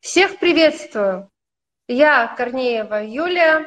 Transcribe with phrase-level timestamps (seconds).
[0.00, 1.30] Всех приветствую.
[1.86, 3.66] Я Корнеева Юлия,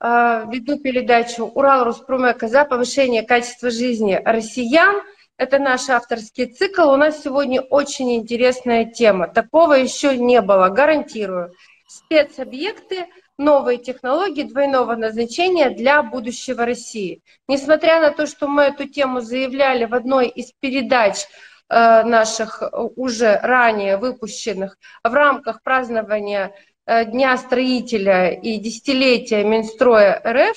[0.00, 5.02] а, веду передачу «Урал Руспромека за повышение качества жизни россиян».
[5.36, 6.88] Это наш авторский цикл.
[6.88, 9.28] У нас сегодня очень интересная тема.
[9.28, 11.52] Такого еще не было, гарантирую.
[11.86, 13.06] Спецобъекты,
[13.36, 17.20] новые технологии двойного назначения для будущего России.
[17.46, 21.26] Несмотря на то, что мы эту тему заявляли в одной из передач
[21.68, 26.54] наших э, уже ранее выпущенных в рамках празднования
[26.86, 30.56] э, Дня строителя и десятилетия Минстроя РФ,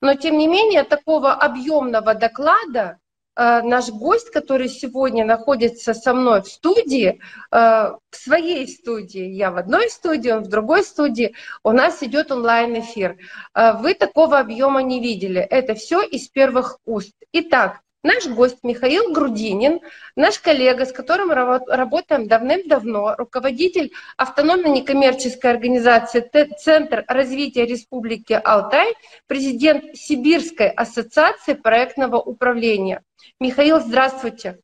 [0.00, 2.98] но тем не менее такого объемного доклада
[3.38, 9.90] наш гость, который сегодня находится со мной в студии, в своей студии, я в одной
[9.90, 13.18] студии, он в другой студии, у нас идет онлайн-эфир.
[13.54, 15.40] Вы такого объема не видели.
[15.42, 17.12] Это все из первых уст.
[17.30, 19.80] Итак, Наш гость Михаил Грудинин,
[20.14, 26.20] наш коллега, с которым работаем давным-давно, руководитель автономной некоммерческой организации
[26.56, 28.94] Центр развития Республики Алтай,
[29.26, 33.02] президент Сибирской ассоциации проектного управления.
[33.40, 34.60] Михаил, здравствуйте.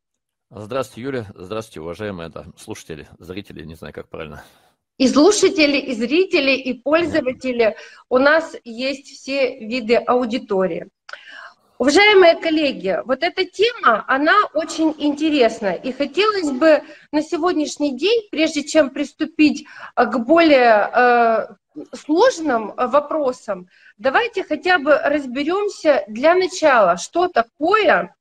[0.49, 1.27] Здравствуйте, Юля.
[1.35, 4.45] Здравствуйте, уважаемые да, слушатели, зрители, не знаю, как правильно.
[4.99, 7.75] И слушатели, и зрители, и пользователи.
[8.09, 10.87] У нас есть все виды аудитории.
[11.83, 15.73] Уважаемые коллеги, вот эта тема, она очень интересна.
[15.73, 16.81] И хотелось бы
[17.11, 19.67] на сегодняшний день, прежде чем приступить
[19.97, 21.47] э, к более э,
[21.97, 23.67] сложным вопросам,
[23.99, 28.15] давайте хотя бы разберемся для начала, что такое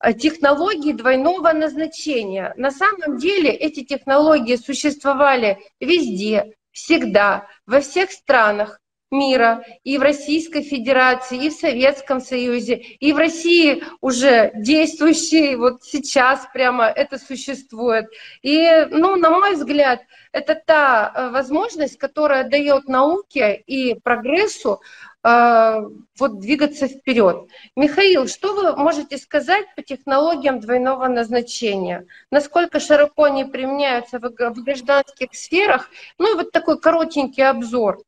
[0.00, 2.52] э, технологии двойного назначения.
[2.56, 8.80] На самом деле эти технологии существовали везде, всегда, во всех странах,
[9.14, 15.82] мира, и в Российской Федерации, и в Советском Союзе, и в России уже действующие, вот
[15.82, 18.06] сейчас прямо это существует.
[18.42, 20.00] И, ну, на мой взгляд,
[20.32, 24.80] это та э, возможность, которая дает науке и прогрессу
[25.22, 27.48] э, вот двигаться вперед.
[27.76, 32.06] Михаил, что вы можете сказать по технологиям двойного назначения?
[32.32, 34.28] Насколько широко они применяются в
[34.64, 35.88] гражданских сферах?
[36.18, 38.02] Ну и вот такой коротенький обзор.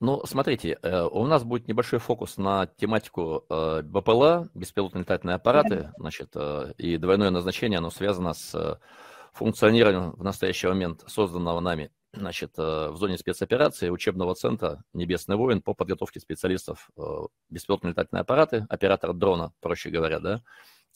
[0.00, 5.90] Ну, смотрите, э, у нас будет небольшой фокус на тематику э, БПЛА, беспилотные летательные аппараты,
[5.98, 8.80] значит, э, и двойное назначение, оно связано с
[9.32, 15.74] функционированием в настоящий момент созданного нами значит, в зоне спецоперации учебного центра «Небесный воин» по
[15.74, 16.90] подготовке специалистов
[17.50, 20.42] беспилотные летательные аппараты, оператор дрона, проще говоря, да,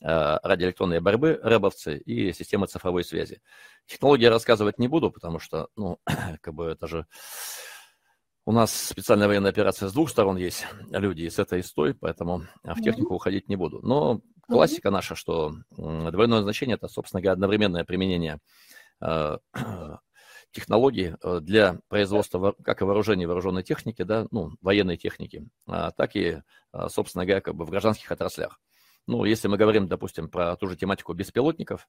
[0.00, 3.42] радиоэлектронной борьбы, рэбовцы и системы цифровой связи.
[3.86, 5.98] Технологии рассказывать не буду, потому что, ну,
[6.40, 7.06] как бы это же
[8.44, 11.72] у нас специальная военная операция с двух сторон есть люди, и с этой и с
[11.72, 13.80] той, поэтому в технику уходить не буду.
[13.82, 18.40] Но классика наша, что двойное значение– это, собственно говоря, одновременное применение
[19.00, 19.38] э,
[20.50, 26.16] технологий э, для производства как и вооружений вооруженной техники, да, ну, военной техники, а, так
[26.16, 26.42] и,
[26.72, 28.58] э, собственно говоря, как бы в гражданских отраслях.
[29.06, 31.88] Ну, если мы говорим, допустим, про ту же тематику беспилотников,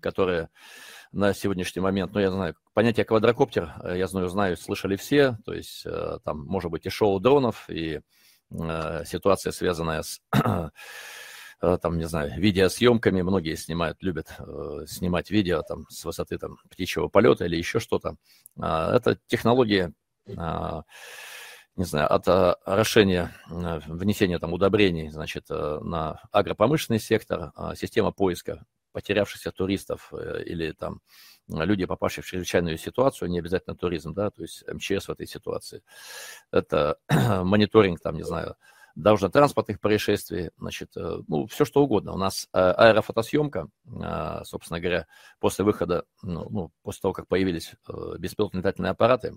[0.00, 0.50] которые
[1.12, 5.54] на сегодняшний момент, ну, я знаю, понятие квадрокоптер, э, я знаю, знаю, слышали все, то
[5.54, 8.00] есть э, там может быть и шоу дронов, и
[8.50, 10.20] э, ситуация, связанная с
[11.80, 17.08] там, не знаю, видеосъемками, многие снимают, любят э, снимать видео там с высоты там птичьего
[17.08, 18.16] полета или еще что-то.
[18.60, 19.92] Э, это технологии
[20.26, 20.82] э,
[21.76, 28.12] не знаю, от э, орошения, э, внесения там удобрений, значит, э, на агропромышленный сектор, система
[28.12, 30.12] поиска потерявшихся туристов
[30.46, 31.00] или там
[31.48, 35.82] люди, попавшие в чрезвычайную ситуацию, не обязательно туризм, да, то есть МЧС в этой ситуации.
[36.52, 36.98] Это
[37.42, 38.54] мониторинг, там, не знаю,
[38.94, 42.12] дорожно-транспортных происшествий, значит, ну, все что угодно.
[42.12, 43.66] У нас аэрофотосъемка,
[44.44, 45.08] собственно говоря,
[45.40, 47.72] после выхода, ну, ну после того, как появились
[48.18, 49.36] беспилотные летательные аппараты,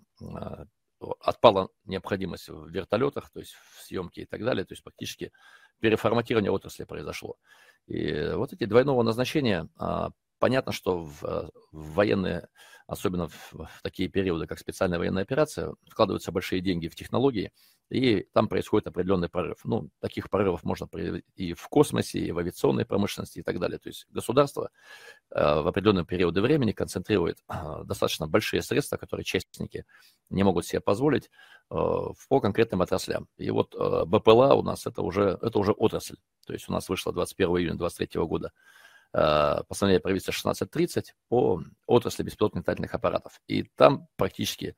[1.19, 5.31] отпала необходимость в вертолетах, то есть в съемке и так далее, то есть практически
[5.79, 7.37] переформатирование отрасли произошло.
[7.87, 10.09] И вот эти двойного назначения, а,
[10.39, 11.21] понятно, что в,
[11.71, 12.47] в военные,
[12.87, 17.51] особенно в такие периоды, как специальная военная операция, вкладываются большие деньги в технологии,
[17.89, 19.59] и там происходит определенный прорыв.
[19.63, 20.89] Ну, таких прорывов можно
[21.35, 23.79] и в космосе, и в авиационной промышленности и так далее.
[23.79, 24.69] То есть государство
[25.31, 29.85] э, в определенные периоды времени концентрирует э, достаточно большие средства, которые частники
[30.29, 31.29] не могут себе позволить
[31.69, 31.75] э,
[32.29, 33.27] по конкретным отраслям.
[33.37, 36.17] И вот БПЛА у нас это уже, это уже отрасль.
[36.45, 38.51] То есть у нас вышло 21 июня 2023 года
[39.13, 43.41] постановление правительства 1630 по отрасли беспилотных летательных аппаратов.
[43.47, 44.75] И там практически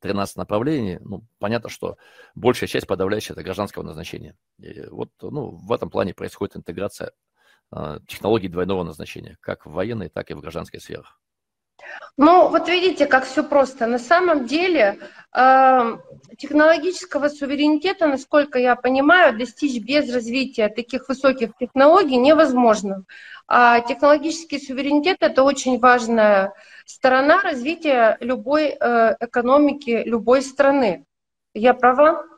[0.00, 1.96] 13 направлений, ну, понятно, что
[2.34, 4.36] большая часть, подавляющая, это гражданского назначения.
[4.58, 7.12] И вот ну, в этом плане происходит интеграция
[7.72, 11.20] э, технологий двойного назначения, как в военной, так и в гражданской сферах.
[12.16, 13.86] Ну, вот видите, как все просто.
[13.86, 14.98] На самом деле
[15.34, 15.96] э,
[16.38, 23.04] технологического суверенитета, насколько я понимаю, достичь без развития таких высоких технологий невозможно.
[23.48, 26.52] А технологический суверенитет– это очень важная
[26.84, 31.04] сторона развития любой э, экономики любой страны.
[31.54, 32.29] Я права?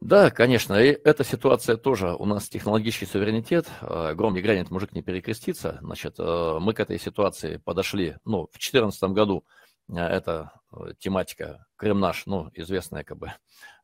[0.00, 4.92] Да, конечно, и эта ситуация тоже, у нас технологический суверенитет, э, гром не грянет, мужик
[4.92, 9.44] не перекрестится, значит, э, мы к этой ситуации подошли, ну, в 2014 году,
[9.90, 10.52] э, это
[11.00, 13.32] тематика Крым наш, ну, известная как бы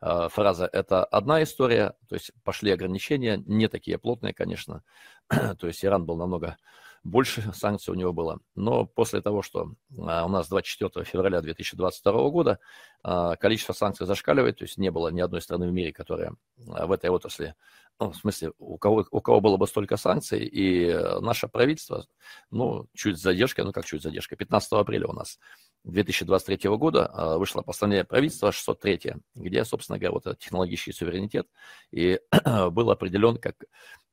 [0.01, 4.85] фраза, это одна история, то есть пошли ограничения, не такие плотные, конечно,
[5.29, 6.57] то есть Иран был намного
[7.07, 8.41] больше санкций у него было.
[8.55, 12.59] Но после того, что а, у нас 24 февраля 2022 года
[13.03, 16.35] а, количество санкций зашкаливает, то есть не было ни одной страны в мире, которая
[16.69, 17.55] а, в этой отрасли,
[17.99, 22.05] ну, в смысле, у кого, у кого было бы столько санкций, и наше правительство,
[22.51, 25.39] ну, чуть с задержкой, ну, как чуть с задержкой, 15 апреля у нас
[25.85, 31.47] 2023 года вышло постановление правительства 603, где, собственно говоря, вот этот технологический суверенитет
[31.91, 32.21] и
[32.71, 33.55] был определен как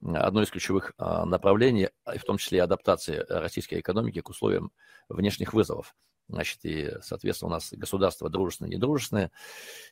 [0.06, 4.72] одно из ключевых а, направлений, в том числе и адаптации российской экономики к условиям
[5.10, 5.96] внешних вызовов.
[6.30, 9.32] Значит, и, соответственно, у нас государство дружественное, недружественное.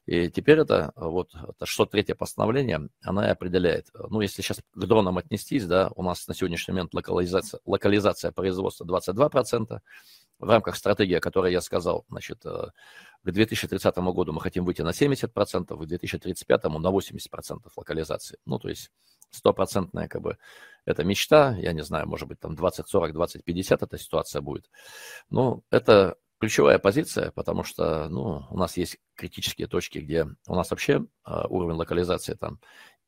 [0.06, 3.88] И теперь это, вот, это 603 постановление, она и определяет.
[4.10, 8.86] Ну, если сейчас к дронам отнестись, да, у нас на сегодняшний момент локализация, локализация производства
[8.86, 9.80] 22%.
[10.40, 12.70] В рамках стратегии, о которой я сказал, значит, э,
[13.24, 18.40] к 2030 году мы хотим выйти на 70%, к 2035 на 80% локализации.
[18.46, 18.90] Ну, то есть
[19.32, 20.38] стопроцентная, как бы,
[20.86, 24.70] это мечта, я не знаю, может быть, там 20, 40, 20, 50 эта ситуация будет.
[25.30, 30.72] Но это ключевая позиция, потому что, ну, у нас есть критические точки, где у нас
[30.72, 32.60] вообще э, уровень локализации там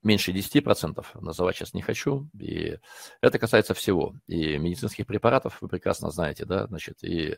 [0.03, 2.77] меньше 10%, называть сейчас не хочу, и
[3.21, 7.37] это касается всего, и медицинских препаратов, вы прекрасно знаете, да, значит, и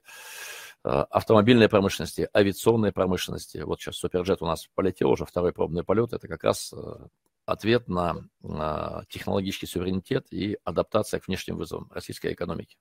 [0.83, 3.59] а, автомобильной промышленности, авиационной промышленности.
[3.59, 7.07] Вот сейчас Суперджет у нас полетел уже, второй пробный полет, это как раз э,
[7.45, 12.77] ответ на, на технологический суверенитет и адаптация к внешним вызовам российской экономики.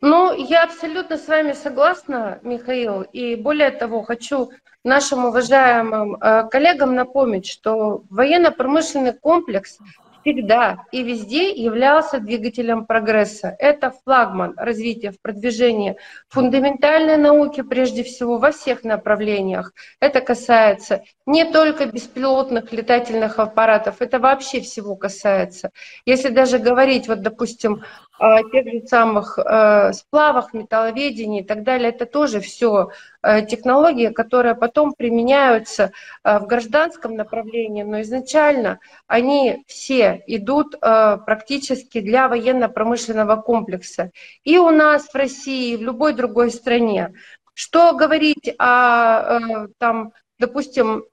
[0.00, 3.02] Ну, я абсолютно с вами согласна, Михаил.
[3.02, 4.50] И более того, хочу
[4.84, 9.78] нашим уважаемым э, коллегам напомнить, что военно-промышленный комплекс
[10.24, 13.54] всегда и везде являлся двигателем прогресса.
[13.58, 15.96] Это флагман развития в продвижении
[16.28, 19.72] фундаментальной науки, прежде всего, во всех направлениях.
[20.00, 25.70] Это касается не только беспилотных летательных аппаратов, это вообще всего касается.
[26.06, 27.82] Если даже говорить, вот, допустим,
[28.18, 32.90] тех же самых э, сплавах, металловедении и так далее, это тоже все
[33.22, 38.78] э, технологии, которые потом применяются э, в гражданском направлении, но изначально
[39.08, 44.10] они все идут практически для военно-промышленного комплекса.
[44.44, 47.14] И у нас в России, и в любой другой стране.
[47.54, 51.04] Что говорить о, там, допустим,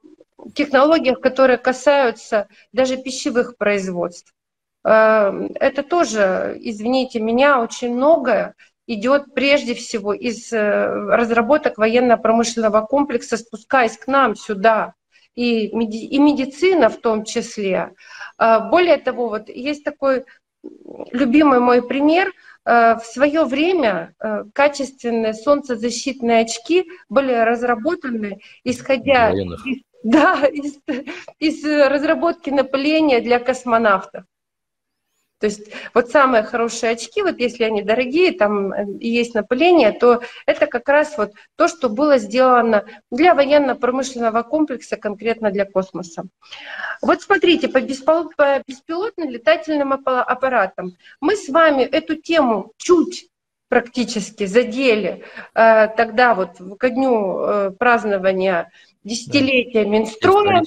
[0.56, 4.34] технологиях, которые касаются даже пищевых производств?
[4.84, 8.56] Э, это тоже, извините меня, очень многое
[8.88, 14.96] идет прежде всего из разработок военно-промышленного комплекса, спускаясь к нам сюда,
[15.36, 17.94] и, и медицина в том числе.
[18.38, 20.26] А, более того, вот есть такой
[21.12, 22.34] любимый мой пример.
[22.64, 24.14] А, в свое время
[24.54, 30.80] качественные солнцезащитные очки были разработаны, исходя из, да, из,
[31.40, 34.26] из разработки напыления для космонавтов.
[35.42, 39.92] То есть вот самые хорошие очки, вот если они дорогие, там э, и есть напыление,
[39.92, 46.26] то это как раз вот то, что было сделано для военно-промышленного комплекса, конкретно для космоса.
[47.02, 53.28] Вот смотрите, по, беспилотным летательным аппаратам мы с вами эту тему чуть
[53.68, 55.24] практически задели
[55.56, 58.70] э, тогда вот ко дню э, празднования
[59.04, 59.90] десятилетия да.
[59.90, 60.64] Минстроя.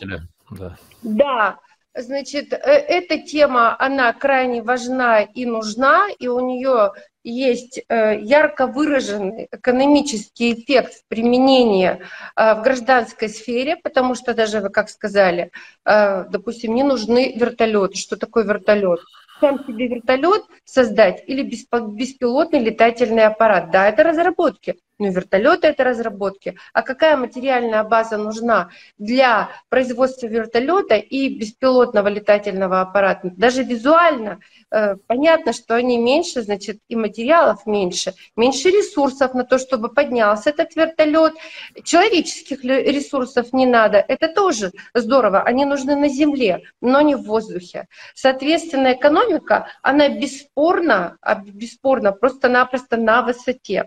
[0.51, 0.77] Да.
[1.03, 1.59] да,
[1.97, 8.67] Значит, э, эта тема, она крайне важна и нужна, и у нее есть э, ярко
[8.67, 12.01] выраженный экономический эффект применения
[12.35, 15.53] э, в гражданской сфере, потому что даже вы как сказали,
[15.85, 17.97] допустим, не нужны вертолеты.
[17.97, 19.01] Что такое вертолет?
[19.41, 23.71] Сам себе вертолет создать или беспилотный летательный аппарат.
[23.71, 24.77] Да, это разработки.
[24.99, 26.57] Ну, вертолеты это разработки.
[26.73, 33.33] А какая материальная база нужна для производства вертолета и беспилотного летательного аппарата?
[33.37, 34.39] Даже визуально
[34.71, 40.51] э, понятно, что они меньше, значит, и материалов меньше, меньше ресурсов на то, чтобы поднялся
[40.51, 41.35] этот вертолет.
[41.83, 43.99] Человеческих ресурсов не надо.
[43.99, 45.43] Это тоже здорово.
[45.43, 47.89] Они нужны на земле, но не в воздухе.
[48.15, 53.87] Соответственно, экономика, она бесспорно, а бесспорно просто-напросто на высоте.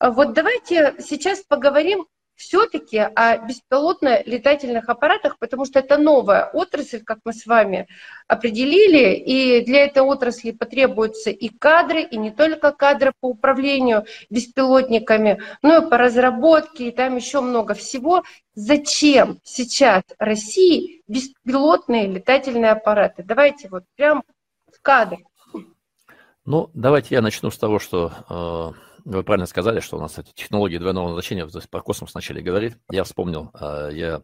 [0.00, 7.32] Вот давайте сейчас поговорим все-таки о беспилотно-летательных аппаратах, потому что это новая отрасль, как мы
[7.32, 7.88] с вами
[8.28, 15.40] определили, и для этой отрасли потребуются и кадры, и не только кадры по управлению беспилотниками,
[15.62, 18.22] но и по разработке, и там еще много всего.
[18.54, 23.22] Зачем сейчас России беспилотные летательные аппараты?
[23.22, 24.22] Давайте вот прям
[24.70, 25.18] в кадр.
[26.44, 30.32] Ну, давайте я начну с того, что э, вы правильно сказали, что у нас эти
[30.32, 32.74] технологии двойного назначения, про космос начали говорить.
[32.90, 34.22] Я вспомнил, а, я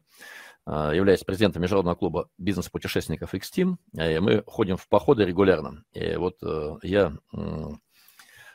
[0.67, 5.85] а, являюсь президентом международного клуба бизнес-путешественников X-Team, и мы ходим в походы регулярно.
[5.93, 7.13] И вот э, я,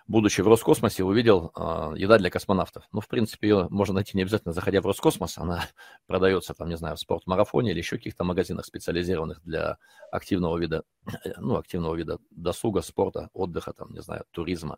[0.08, 1.54] будучи в Роскосмосе, увидел
[1.96, 2.84] еда для космонавтов.
[2.92, 5.66] Ну, в принципе, ее можно найти не обязательно заходя в Роскосмос, она
[6.08, 9.78] продается там, не знаю, в спортмарафоне или еще каких-то магазинах специализированных для
[10.12, 10.84] активного вида,
[11.38, 14.78] ну, активного вида досуга, спорта, отдыха, там, не знаю, туризма.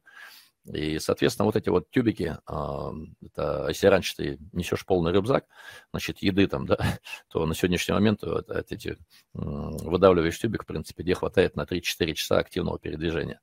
[0.73, 2.91] И, соответственно, вот эти вот тюбики, а,
[3.23, 5.45] это, если раньше ты несешь полный рюкзак,
[5.91, 6.77] значит, еды там, да,
[7.29, 8.97] то на сегодняшний момент вот эти
[9.33, 13.41] выдавливаешь тюбик, в принципе, где хватает на 3-4 часа активного передвижения.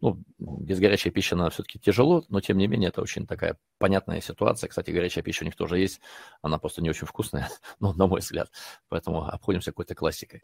[0.00, 4.20] Ну, без горячей пищи она все-таки тяжело, но, тем не менее, это очень такая понятная
[4.20, 4.68] ситуация.
[4.68, 6.00] Кстати, горячая пища у них тоже есть,
[6.42, 7.48] она просто не очень вкусная,
[7.80, 8.50] ну, на мой взгляд,
[8.88, 10.42] поэтому обходимся какой-то классикой.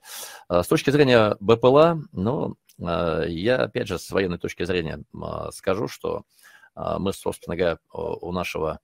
[0.49, 5.89] А, с точки зрения БПЛА, ну, я, опять же, с военной точки зрения а, скажу,
[5.89, 6.25] что
[6.75, 8.81] а, мы, собственно говоря, у нашего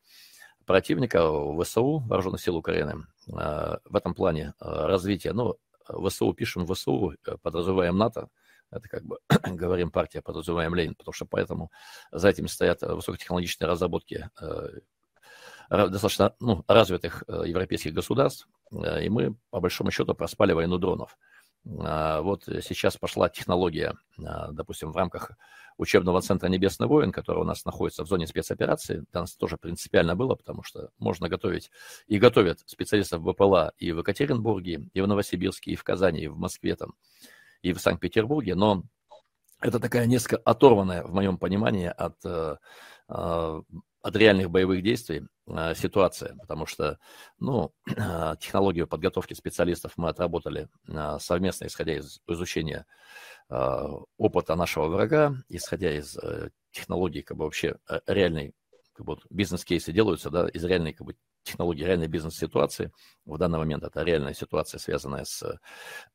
[0.65, 1.21] противника,
[1.63, 5.57] ВСУ, Вооруженных сил Украины, в этом плане развития, ну,
[5.89, 8.29] ВСУ пишем ВСУ, подразумеваем НАТО,
[8.71, 11.73] это как бы говорим партия, подразумеваем Ленин, потому что поэтому
[12.13, 14.31] за этим стоят высокотехнологичные разработки
[15.69, 21.17] достаточно ну, развитых европейских государств, и мы, по большому счету, проспали войну дронов.
[21.79, 25.33] А, вот сейчас пошла технология, а, допустим, в рамках
[25.76, 29.05] учебного центра «Небесный воин», который у нас находится в зоне спецоперации.
[29.12, 31.71] Для тоже принципиально было, потому что можно готовить
[32.07, 36.37] и готовят специалистов БПЛА и в Екатеринбурге, и в Новосибирске, и в Казани, и в
[36.37, 36.95] Москве, там,
[37.62, 38.83] и в Санкт-Петербурге, но
[39.61, 42.57] это такая несколько оторванная, в моем понимании, от э,
[43.09, 43.62] а,
[44.02, 45.26] от реальных боевых действий
[45.75, 46.99] ситуация, потому что,
[47.38, 47.73] ну,
[48.40, 52.87] технологию подготовки специалистов мы отработали э, совместно, исходя из изучения
[53.49, 56.19] э, опыта нашего врага, исходя из
[56.71, 57.76] технологий, как бы вообще
[58.07, 58.54] реальной,
[58.92, 62.93] как бы бизнес-кейсы делаются, да, из реальной, как бы, технологии реальной бизнес-ситуации.
[63.25, 65.59] В данный момент это реальная ситуация, связанная с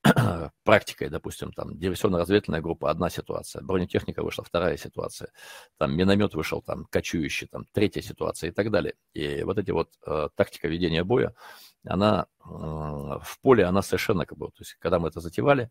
[0.63, 5.31] практикой, допустим, там диверсионно-разведывательная группа, одна ситуация, бронетехника вышла, вторая ситуация,
[5.77, 8.95] там миномет вышел, там кочующий, там третья ситуация и так далее.
[9.13, 11.33] И вот эти вот э, тактика ведения боя,
[11.85, 15.69] она э, в поле, она совершенно как бы, то есть когда мы это затевали,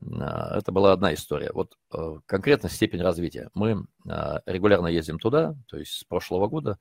[0.00, 1.50] э, это была одна история.
[1.52, 3.50] Вот э, конкретно степень развития.
[3.54, 6.78] Мы э, регулярно ездим туда, то есть с прошлого года,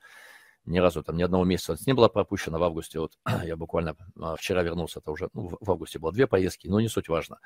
[0.70, 3.00] ни разу там ни одного месяца не было пропущено в августе.
[3.00, 6.80] Вот я буквально а, вчера вернулся, это уже ну, в августе было две поездки, но
[6.80, 7.40] не суть важно.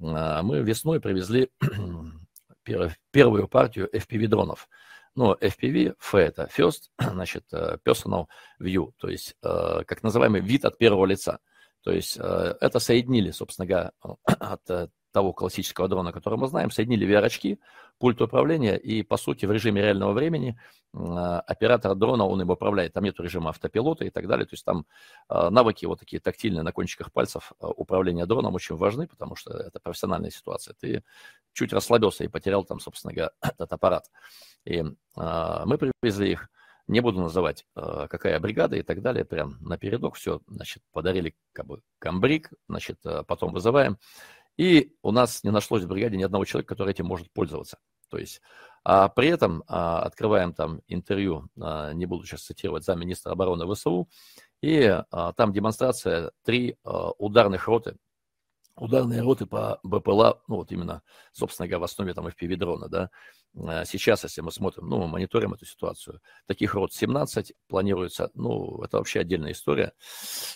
[0.00, 1.50] А, мы весной привезли
[3.10, 4.68] первую партию FPV-дронов.
[5.14, 8.26] Ну, FPV, F это First, значит, э, Personal
[8.60, 11.38] View, то есть э, как называемый вид от первого лица.
[11.82, 17.08] То есть э, это соединили, собственно говоря, от того классического дрона, который мы знаем, соединили
[17.08, 17.58] VR-очки,
[17.96, 20.58] пульт управления, и, по сути, в режиме реального времени
[20.92, 24.66] а, оператор дрона, он им управляет, там нет режима автопилота и так далее, то есть
[24.66, 24.84] там
[25.28, 29.56] а, навыки вот такие тактильные на кончиках пальцев а, управления дроном очень важны, потому что
[29.56, 30.74] это профессиональная ситуация.
[30.78, 31.02] Ты
[31.54, 34.10] чуть расслабился и потерял там, собственно говоря, этот аппарат.
[34.66, 36.50] И мы привезли их,
[36.88, 41.80] не буду называть, какая бригада и так далее, прям напередок все, значит, подарили как бы
[41.98, 43.98] камбрик, значит, потом вызываем.
[44.56, 47.78] И у нас не нашлось в бригаде ни одного человека, который этим может пользоваться.
[48.08, 48.40] То есть,
[48.84, 54.08] а при этом а, открываем там интервью, а, не буду сейчас цитировать, замминистра обороны ВСУ,
[54.62, 57.96] и а, там демонстрация три а, ударных роты,
[58.76, 63.10] ударные роты по БПЛА, ну вот именно, собственно говоря, в основе там FPV-дрона, да.
[63.58, 68.82] А, сейчас, если мы смотрим, ну, мы мониторим эту ситуацию, таких рот 17 планируется, ну,
[68.82, 69.92] это вообще отдельная история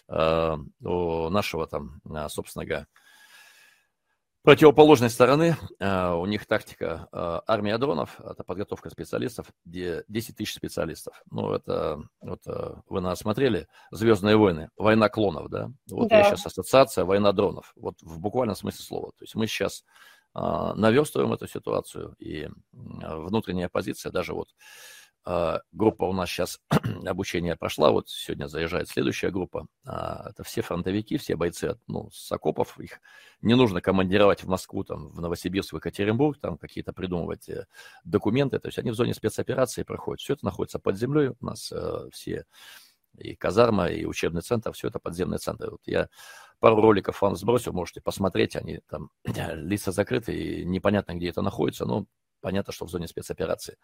[0.09, 2.87] э, у нашего там, собственно говоря,
[4.43, 10.55] противоположной стороны э, у них тактика э, армия дронов, это подготовка специалистов, где 10 тысяч
[10.55, 11.23] специалистов.
[11.31, 15.71] Ну, это, вот э, вы нас смотрели, «Звездные войны», «Война клонов», да?
[15.91, 16.19] Вот да.
[16.19, 19.11] я сейчас ассоциация «Война дронов», вот в буквальном смысле слова.
[19.19, 19.85] То есть мы сейчас
[20.33, 24.47] наверстываем эту ситуацию, и внутренняя позиция, даже вот
[25.25, 26.61] группа у нас сейчас
[27.07, 29.67] обучение прошла, вот сегодня заезжает следующая группа.
[29.85, 33.01] Это все фронтовики, все бойцы ну, с окопов, их
[33.43, 37.67] не нужно командировать в Москву, там, в Новосибирск, в Екатеринбург, там какие-то придумывать э,
[38.05, 40.21] документы, то есть они в зоне спецоперации проходят.
[40.21, 41.73] Все это находится под землей, у нас
[42.13, 42.45] все
[43.19, 45.71] и казарма, и учебный центр, все это подземные центры.
[45.71, 46.09] Вот я
[46.59, 51.85] пару роликов вам сбросил, можете посмотреть, они там лица закрыты, и непонятно, где это находится,
[51.87, 52.07] но
[52.41, 53.77] понятно, что в зоне спецоперации.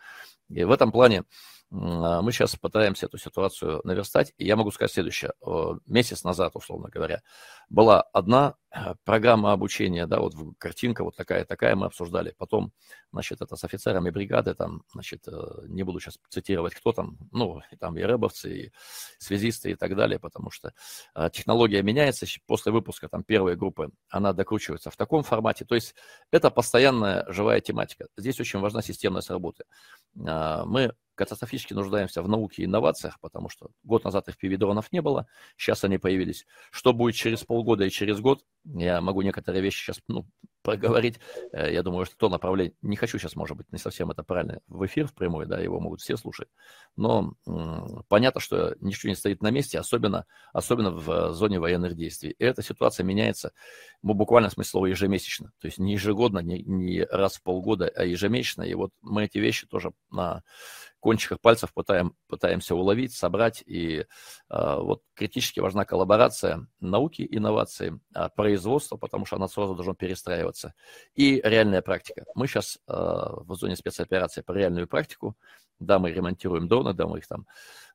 [0.48, 1.24] И в этом плане
[1.72, 4.32] а, мы сейчас пытаемся эту ситуацию наверстать.
[4.38, 5.32] И я могу сказать следующее.
[5.86, 7.22] Месяц назад, условно говоря,
[7.68, 12.34] была одна э, программа обучения, да, вот картинка вот такая-такая мы обсуждали.
[12.38, 12.72] Потом,
[13.12, 15.32] значит, это с офицерами бригады, там, значит, э,
[15.66, 18.72] не буду сейчас цитировать, кто там, ну, и там и рэбовцы, и
[19.18, 20.72] связисты и так далее, потому что
[21.14, 22.26] э, технология меняется.
[22.46, 25.64] После выпуска там первой группы она докручивается в таком формате.
[25.64, 25.94] То есть
[26.30, 28.06] это постоянная живая тематика.
[28.16, 29.64] Здесь важна системность работы.
[30.26, 35.26] А, мы катастрофически нуждаемся в науке и инновациях, потому что год назад FPV-дронов не было,
[35.56, 36.46] сейчас они появились.
[36.70, 40.26] Что будет через полгода и через год, я могу некоторые вещи сейчас ну,
[40.66, 41.20] проговорить.
[41.52, 44.60] Э, я думаю, что то направление, не хочу сейчас, может быть, не совсем это правильно,
[44.66, 46.48] в эфир в прямой, да, его могут все слушать,
[46.96, 52.34] но м- понятно, что ничего не стоит на месте, особенно, особенно в зоне военных действий.
[52.36, 53.52] И эта ситуация меняется,
[54.02, 57.90] ну, буквально в смысле слова ежемесячно, то есть не ежегодно, не, не раз в полгода,
[57.94, 60.42] а ежемесячно, и вот мы эти вещи тоже на
[61.06, 63.62] кончиках пальцев пытаем, пытаемся уловить, собрать.
[63.64, 64.04] И э,
[64.50, 70.55] вот критически важна коллаборация науки, инноваций, э, производства, потому что она сразу должна перестраиваться,
[71.14, 72.24] и реальная практика.
[72.34, 75.36] Мы сейчас э, в зоне спецоперации по реальную практику,
[75.78, 77.46] да, мы ремонтируем дроны, да, мы их там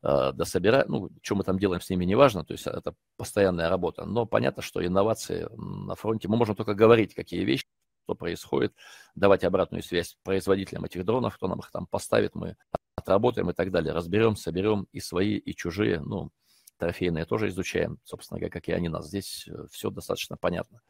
[0.03, 4.05] э, дособираем, ну, что мы там делаем с ними, неважно, то есть это постоянная работа,
[4.05, 7.65] но понятно, что инновации на фронте, мы можем только говорить, какие вещи,
[8.05, 8.73] что происходит,
[9.15, 12.55] давать обратную связь производителям этих дронов, кто нам их там поставит, мы
[12.95, 13.93] отработаем и так далее.
[13.93, 16.29] Разберем, соберем и свои, и чужие, ну,
[16.77, 19.07] трофейные тоже изучаем, собственно говоря, как и они нас.
[19.07, 20.81] Здесь э, все достаточно понятно.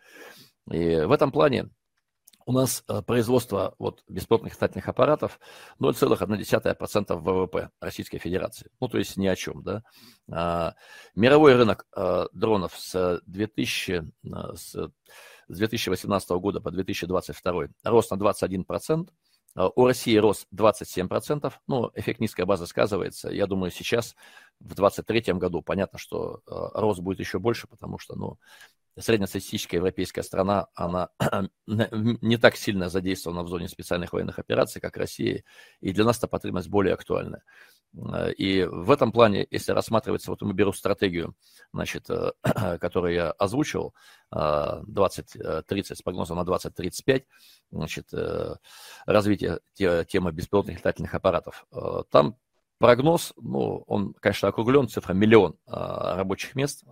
[0.69, 1.69] И в этом плане
[2.45, 5.39] у нас э, производство вот, беспилотных летательных аппаратов
[5.79, 8.69] 0,1% ВВП Российской Федерации.
[8.79, 9.83] Ну, то есть ни о чем, да.
[10.31, 10.75] А,
[11.15, 14.03] мировой рынок а, дронов с, 2000,
[14.55, 19.09] с, с 2018 года по 2022 рос на 21%.
[19.55, 23.29] А, у России рост 27%, ну, эффект низкой базы сказывается.
[23.29, 24.15] Я думаю, сейчас,
[24.59, 28.37] в 2023 году, понятно, что рост будет еще больше, потому что, ну,
[28.97, 31.09] среднестатистическая европейская страна, она
[31.67, 35.43] не так сильно задействована в зоне специальных военных операций, как Россия,
[35.79, 37.43] и для нас эта потребность более актуальная.
[38.37, 41.35] И в этом плане, если рассматривается, вот мы беру стратегию,
[41.73, 42.31] значит, э,
[42.79, 43.93] которую я озвучивал,
[44.31, 47.25] 2030 э, с прогнозом на 2035,
[47.71, 48.55] значит, э,
[49.05, 51.65] развитие темы беспилотных летательных аппаратов,
[52.11, 52.37] там
[52.77, 56.83] прогноз, ну, он, конечно, округлен, цифра миллион рабочих мест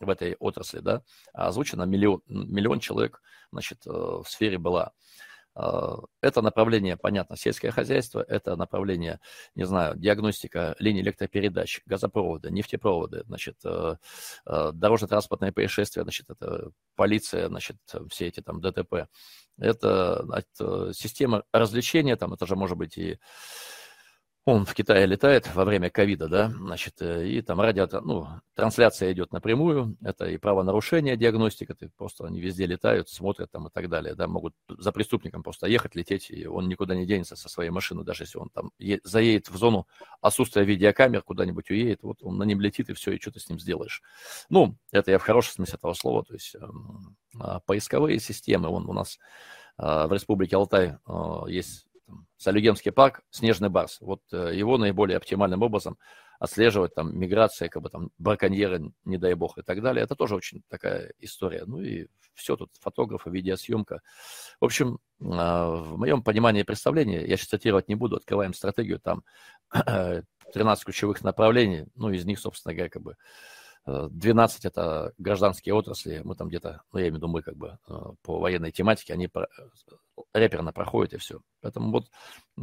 [0.00, 1.02] в этой отрасли, да,
[1.32, 4.92] а озвучено миллион, миллион человек, значит, в сфере была.
[5.56, 9.20] А, это направление, понятно, сельское хозяйство, это направление,
[9.54, 13.96] не знаю, диагностика линий электропередач, газопроводы, нефтепроводы, значит, э,
[14.46, 17.76] э, дорожно-транспортные происшествия, значит, это полиция, значит,
[18.10, 19.06] все эти там ДТП.
[19.58, 23.18] Это, это система развлечения, там это же может быть и
[24.46, 29.12] он в Китае летает во время ковида, да, значит, э, и там радио, ну, трансляция
[29.12, 33.88] идет напрямую, это и правонарушение, диагностика, ты просто они везде летают, смотрят там и так
[33.88, 37.70] далее, да, могут за преступником просто ехать, лететь, и он никуда не денется со своей
[37.70, 38.70] машины, даже если он там
[39.02, 39.88] заедет в зону
[40.20, 43.48] отсутствия видеокамер, куда-нибудь уедет, вот он на нем летит, и все, и что ты с
[43.48, 44.02] ним сделаешь.
[44.50, 48.92] Ну, это я в хорошем смысле этого слова, то есть э, поисковые системы, он у
[48.92, 49.18] нас
[49.78, 54.00] э, в Республике Алтай э, есть там, Салюгемский парк, снежный барс.
[54.00, 55.98] Вот э, его наиболее оптимальным образом
[56.38, 60.04] отслеживать там миграция, как бы там браконьеры, не дай бог, и так далее.
[60.04, 61.64] Это тоже очень такая история.
[61.66, 64.00] Ну и все тут, фотографы, видеосъемка.
[64.60, 69.00] В общем, а, в моем понимании и представлении, я сейчас цитировать не буду, открываем стратегию,
[69.00, 69.22] там
[70.52, 73.16] 13 ключевых направлений, ну, из них, собственно говоря, как бы
[73.86, 77.78] 12 это гражданские отрасли, мы там где-то, ну, я имею в виду, мы как бы
[77.86, 79.28] э, по военной тематике, они
[80.32, 81.40] реперно проходят и все.
[81.60, 82.10] Поэтому вот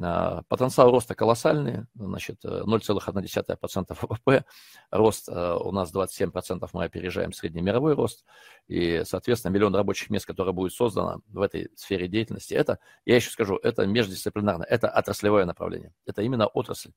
[0.01, 4.45] а, потенциал роста колоссальный, значит, 0,1% э, ВВП,
[4.91, 8.25] рост а, у нас 27%, мы опережаем средний мировой рост,
[8.67, 13.29] и, соответственно, миллион рабочих мест, которые будет создано в этой сфере деятельности, это, я еще
[13.29, 16.91] скажу, это междисциплинарно, это отраслевое направление, это именно отрасль.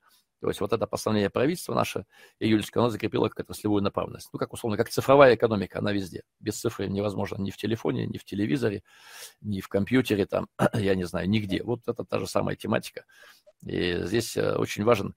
[0.45, 2.05] То есть вот это постановление правительства наше,
[2.39, 4.29] июльское, оно закрепило как отраслевую направленность.
[4.31, 6.23] Ну, как условно, как цифровая экономика, она везде.
[6.39, 8.83] Без цифры невозможно ни в телефоне, ни в телевизоре,
[9.41, 10.44] ни в компьютере, там,
[10.75, 11.63] я не знаю, нигде.
[11.63, 13.05] Вот это та же самая тематика.
[13.65, 15.15] И здесь очень важен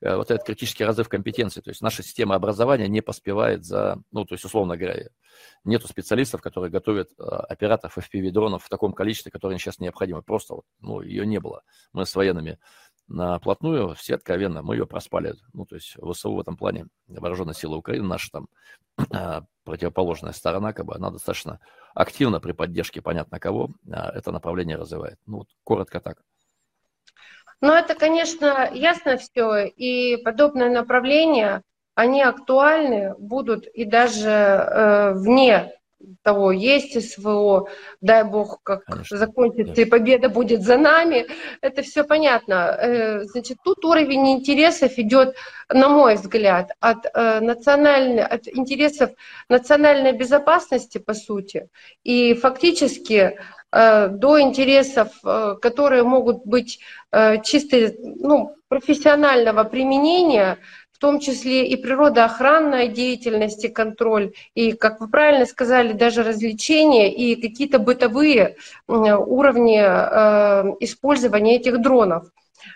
[0.00, 1.60] вот этот критический разрыв компетенции.
[1.60, 5.08] То есть наша система образования не поспевает за, ну, то есть, условно говоря,
[5.64, 10.22] нету специалистов, которые готовят операторов FPV-дронов в таком количестве, которое сейчас необходимо.
[10.22, 11.62] Просто вот, ну, ее не было.
[11.92, 12.58] Мы с военными
[13.10, 15.34] на плотную, все откровенно, мы ее проспали.
[15.52, 18.48] Ну, то есть ВСУ в этом плане, вооруженные силы Украины, наша там
[19.12, 21.60] а, противоположная сторона, как бы она достаточно
[21.94, 25.16] активно при поддержке, понятно кого, а, это направление развивает.
[25.26, 26.22] Ну, вот коротко так.
[27.60, 31.62] Ну, это, конечно, ясно все, и подобные направления,
[31.94, 35.72] они актуальны, будут и даже э, вне
[36.22, 37.68] того, есть СВО,
[38.00, 39.16] дай бог, как Конечно.
[39.16, 39.82] закончится, да.
[39.82, 41.26] и победа будет за нами,
[41.60, 42.76] это все понятно.
[42.80, 45.34] Э, значит, тут уровень интересов идет,
[45.68, 49.10] на мой взгляд, от, э, национальной, от интересов
[49.48, 51.68] национальной безопасности, по сути,
[52.02, 53.38] и фактически
[53.72, 55.08] э, до интересов,
[55.60, 56.80] которые могут быть
[57.42, 60.58] чисто ну, профессионального применения,
[61.00, 67.10] в том числе и природоохранная деятельность и контроль, и, как вы правильно сказали, даже развлечения
[67.10, 72.26] и какие-то бытовые уровни э, использования этих дронов.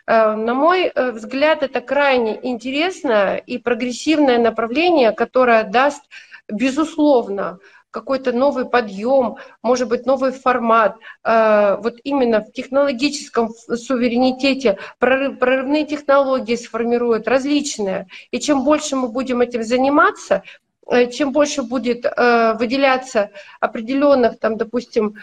[0.07, 6.03] Э, на мой э, взгляд, это крайне интересное и прогрессивное направление, которое даст,
[6.51, 7.59] безусловно,
[7.95, 10.97] какой-то новый подъем, может быть, новый формат.
[11.23, 18.09] Э, вот именно в технологическом суверенитете прорыв, прорывные технологии сформируют различные.
[18.33, 20.43] И чем больше мы будем этим заниматься,
[20.91, 23.31] э, чем больше будет э, выделяться
[23.61, 25.15] определенных, там, допустим,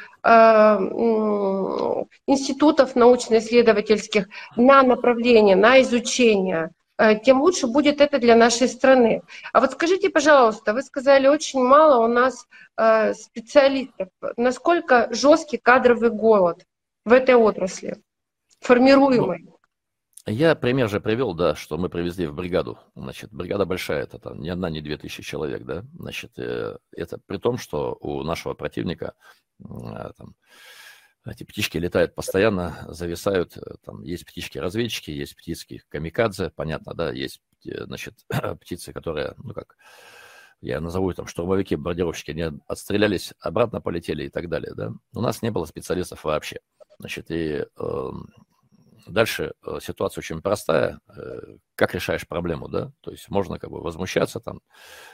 [2.28, 6.70] институтов научно-исследовательских на направление, на изучение
[7.24, 9.22] тем лучше будет это для нашей страны.
[9.54, 14.10] А вот скажите, пожалуйста, вы сказали, очень мало у нас э, специалистов.
[14.38, 16.66] Насколько жесткий кадровый голод
[17.06, 18.02] в этой отрасли,
[18.60, 19.46] формируемый?
[19.46, 19.58] Ну,
[20.28, 22.78] я пример же привел, да, что мы привезли в бригаду.
[22.96, 25.84] Значит, бригада большая, это там ни одна, ни две тысячи человек, да.
[25.98, 29.14] Значит, э, это при том, что у нашего противника
[29.60, 30.36] там,
[31.26, 33.58] эти птички летают постоянно, зависают.
[33.58, 38.26] Э, там есть птички-разведчики, есть птички камикадзе, понятно, да, есть, э, значит,
[38.62, 39.78] птицы, которые, ну как,
[40.62, 44.94] я назову там штурмовики, бомбардировщики, они отстрелялись, обратно полетели и так далее, да.
[45.14, 46.60] У нас не было специалистов вообще.
[47.00, 48.10] Значит, и э,
[49.12, 51.00] Дальше э, ситуация очень простая.
[51.08, 52.92] Э, как решаешь проблему, да?
[53.02, 54.62] То есть можно как бы возмущаться, там,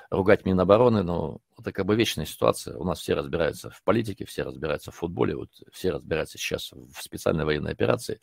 [0.10, 2.78] ругать Минобороны, но это как бы вечная ситуация.
[2.78, 7.02] У нас все разбираются в политике, все разбираются в футболе, вот все разбираются сейчас в
[7.02, 8.22] специальной военной операции.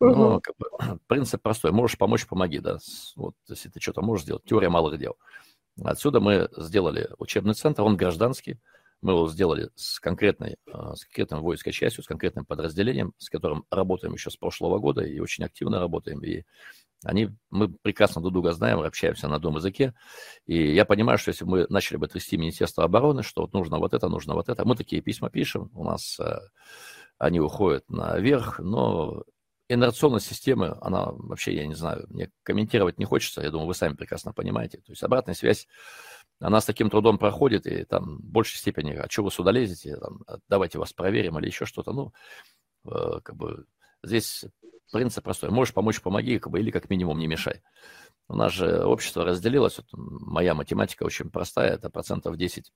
[0.00, 0.40] Но угу.
[0.40, 1.72] как бы, принцип простой.
[1.72, 2.78] Можешь помочь, помоги, да.
[3.16, 4.44] Вот если ты что-то можешь сделать.
[4.44, 5.16] Теория малых дел.
[5.82, 8.58] Отсюда мы сделали учебный центр, он гражданский.
[9.00, 13.64] Мы его сделали с, конкретной, а, с конкретным воинской частью, с конкретным подразделением, с которым
[13.70, 16.22] работаем еще с прошлого года и очень активно работаем.
[16.22, 16.44] И
[17.04, 19.94] они, мы прекрасно друг друга знаем, общаемся на одном языке.
[20.46, 23.94] И я понимаю, что если мы начали бы трясти Министерство обороны, что вот нужно вот
[23.94, 26.40] это, нужно вот это, мы такие письма пишем, у нас а,
[27.18, 29.22] они уходят наверх, но
[29.68, 33.94] инерционность системы, она вообще, я не знаю, мне комментировать не хочется, я думаю, вы сами
[33.94, 34.78] прекрасно понимаете.
[34.78, 35.68] То есть обратная связь
[36.40, 39.96] она с таким трудом проходит, и там в большей степени, а что вы сюда лезете,
[39.96, 41.92] там, давайте вас проверим или еще что-то.
[41.92, 42.12] Ну,
[42.84, 43.66] э, как бы
[44.02, 44.44] здесь
[44.92, 45.50] принцип простой.
[45.50, 47.62] Можешь помочь, помоги, как бы, или как минимум не мешай.
[48.28, 52.72] У нас же общество разделилось, вот моя математика очень простая, это процентов 10 э,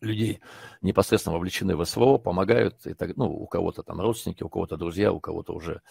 [0.00, 0.40] людей
[0.82, 5.12] непосредственно вовлечены в СВО, помогают, и так, ну, у кого-то там родственники, у кого-то друзья,
[5.12, 5.82] у кого-то уже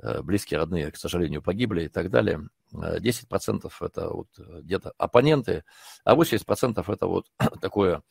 [0.00, 2.48] э, близкие, родные, к сожалению, погибли и так далее.
[2.72, 5.64] 10% это вот э, где-то оппоненты,
[6.04, 7.26] а 80% это вот
[7.60, 8.02] такое,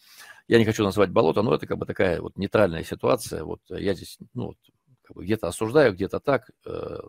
[0.47, 3.43] я не хочу назвать болото, но это как бы такая вот нейтральная ситуация.
[3.43, 4.57] Вот я здесь, ну, вот,
[5.03, 6.51] как бы где-то осуждаю, где-то так.
[6.65, 6.99] Э,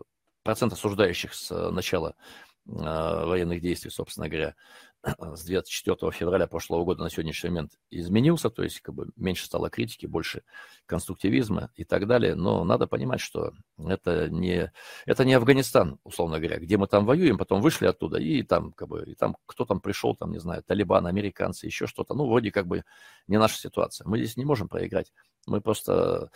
[0.43, 4.55] процент осуждающих с начала э, военных действий, собственно говоря,
[5.35, 9.69] с 24 февраля прошлого года на сегодняшний момент изменился, то есть как бы меньше стало
[9.69, 10.43] критики, больше
[10.85, 12.35] конструктивизма и так далее.
[12.35, 14.71] Но надо понимать, что это не,
[15.05, 18.87] это не Афганистан, условно говоря, где мы там воюем, потом вышли оттуда, и там как
[18.87, 22.13] бы, и там кто там пришел, там, не знаю, Талибан, американцы, еще что-то.
[22.13, 22.83] Ну, вроде как бы
[23.27, 24.07] не наша ситуация.
[24.07, 25.11] Мы здесь не можем проиграть.
[25.47, 26.29] Мы просто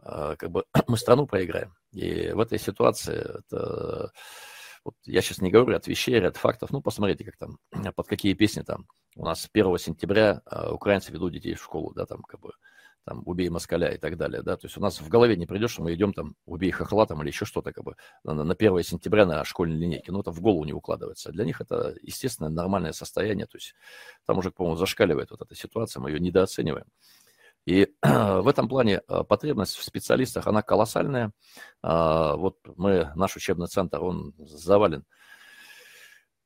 [0.00, 1.74] а, как бы мы страну проиграем.
[1.92, 4.12] И в этой ситуации это
[4.84, 6.70] вот я сейчас не говорю от вещей, от фактов.
[6.70, 7.58] Ну, посмотрите, как там,
[7.96, 8.86] под какие песни там.
[9.16, 12.52] У нас 1 сентября а, украинцы ведут детей в школу, да, там как бы
[13.04, 15.70] там «Убей москаля» и так далее, да, то есть у нас в голове не придет,
[15.70, 18.82] что мы идем там «Убей хохла» там или еще что-то как бы на, на 1
[18.84, 21.32] сентября на школьной линейке, ну, это в голову не укладывается.
[21.32, 23.74] Для них это, естественно, нормальное состояние, то есть
[24.24, 26.86] там уже, по-моему, зашкаливает вот эта ситуация, мы ее недооцениваем.
[27.64, 31.32] И в этом плане э, потребность в специалистах, она колоссальная.
[31.82, 35.04] А, вот мы, наш учебный центр, он завален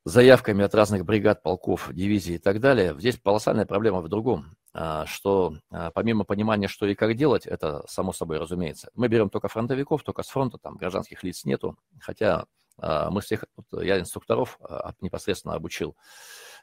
[0.07, 2.94] заявками от разных бригад, полков, дивизий и так далее.
[2.96, 7.85] Здесь колоссальная проблема в другом, а, что а, помимо понимания, что и как делать, это
[7.88, 8.88] само собой разумеется.
[8.94, 12.46] Мы берем только фронтовиков, только с фронта, там гражданских лиц нету, хотя
[12.79, 14.61] а, мы всех, я инструкторов
[15.00, 15.96] непосредственно обучил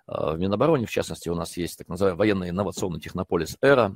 [0.05, 3.95] в Минобороне, в частности, у нас есть так называемый военный инновационный технополис «Эра».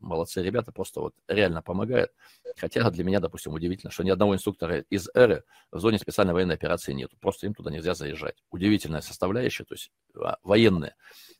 [0.00, 2.10] Молодцы ребята, просто вот реально помогают.
[2.56, 6.54] Хотя для меня, допустим, удивительно, что ни одного инструктора из «Эры» в зоне специальной военной
[6.54, 7.12] операции нет.
[7.20, 8.42] Просто им туда нельзя заезжать.
[8.50, 9.92] Удивительная составляющая, то есть
[10.42, 10.96] военные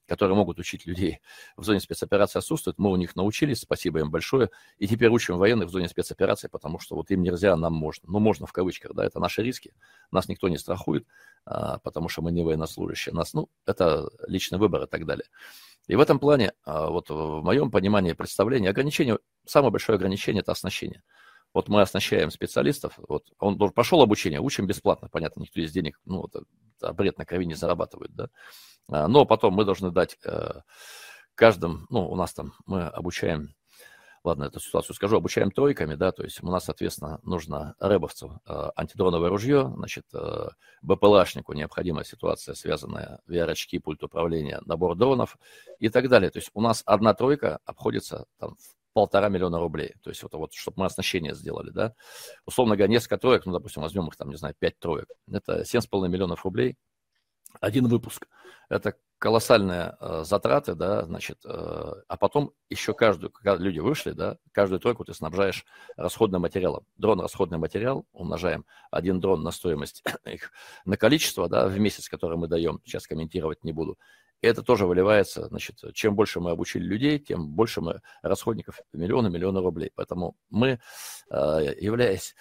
[0.09, 1.21] которые могут учить людей
[1.57, 2.79] в зоне спецоперации, отсутствуют.
[2.79, 4.51] Мы у них научились, спасибо им большое.
[4.79, 8.11] И теперь учим военных в зоне спецоперации, потому что вот им нельзя, нам можно.
[8.11, 9.75] Ну, можно в кавычках, да, это наши риски.
[10.11, 11.07] Нас никто не страхует,
[11.44, 13.14] а, потому что мы не военнослужащие.
[13.14, 15.27] Нас, ну, это личный выбор и так далее.
[15.87, 20.53] И в этом плане, а, вот в моем понимании представления, ограничение, самое большое ограничение– это
[20.53, 21.03] оснащение.
[21.55, 26.25] Вот мы оснащаем специалистов, вот он пошел обучение, учим бесплатно, понятно, никто из денег, ну,
[26.27, 26.45] это,
[26.77, 28.29] это бред на крови не зарабатывает, да.
[28.91, 30.61] А, но потом мы должны дать э,
[31.35, 33.55] каждым, ну, у нас там, мы обучаем,
[34.25, 38.71] ладно, эту ситуацию скажу, обучаем тройками, да, то есть у нас, соответственно, нужно рэбовцу э,
[38.77, 40.49] антидроновое ружье, значит, э,
[40.83, 45.39] БПЛАшнику необходимая ситуация, связанная VR-очки, пульт управления, набор дронов
[45.79, 46.31] и так далее.
[46.31, 49.95] То есть у нас одна тройка обходится там в полтора миллиона рублей.
[50.03, 51.95] То есть вот, вот чтобы мы оснащение сделали, да.
[52.47, 55.07] Условно говоря, несколько троек, ну, допустим, возьмем их там, не знаю, пять троек.
[55.31, 56.77] Это 7,5 миллионов рублей.
[57.61, 58.27] Один выпуск.
[58.69, 61.49] Это колоссальные э, затраты, да, значит, э,
[62.09, 65.65] а потом еще каждую, когда люди вышли, да, каждую тройку ты снабжаешь
[65.97, 66.85] расходным материалом.
[66.97, 70.51] Дрон расходный материал, умножаем один дрон на стоимость их,
[70.85, 73.97] на количество, да, в месяц, которое мы даем, сейчас комментировать не буду,
[74.40, 79.31] и это тоже выливается, значит, чем больше мы обучили людей, тем больше мы расходников, миллионы,
[79.31, 79.90] миллионы рублей.
[79.94, 80.79] Поэтому мы,
[81.31, 82.35] э, являясь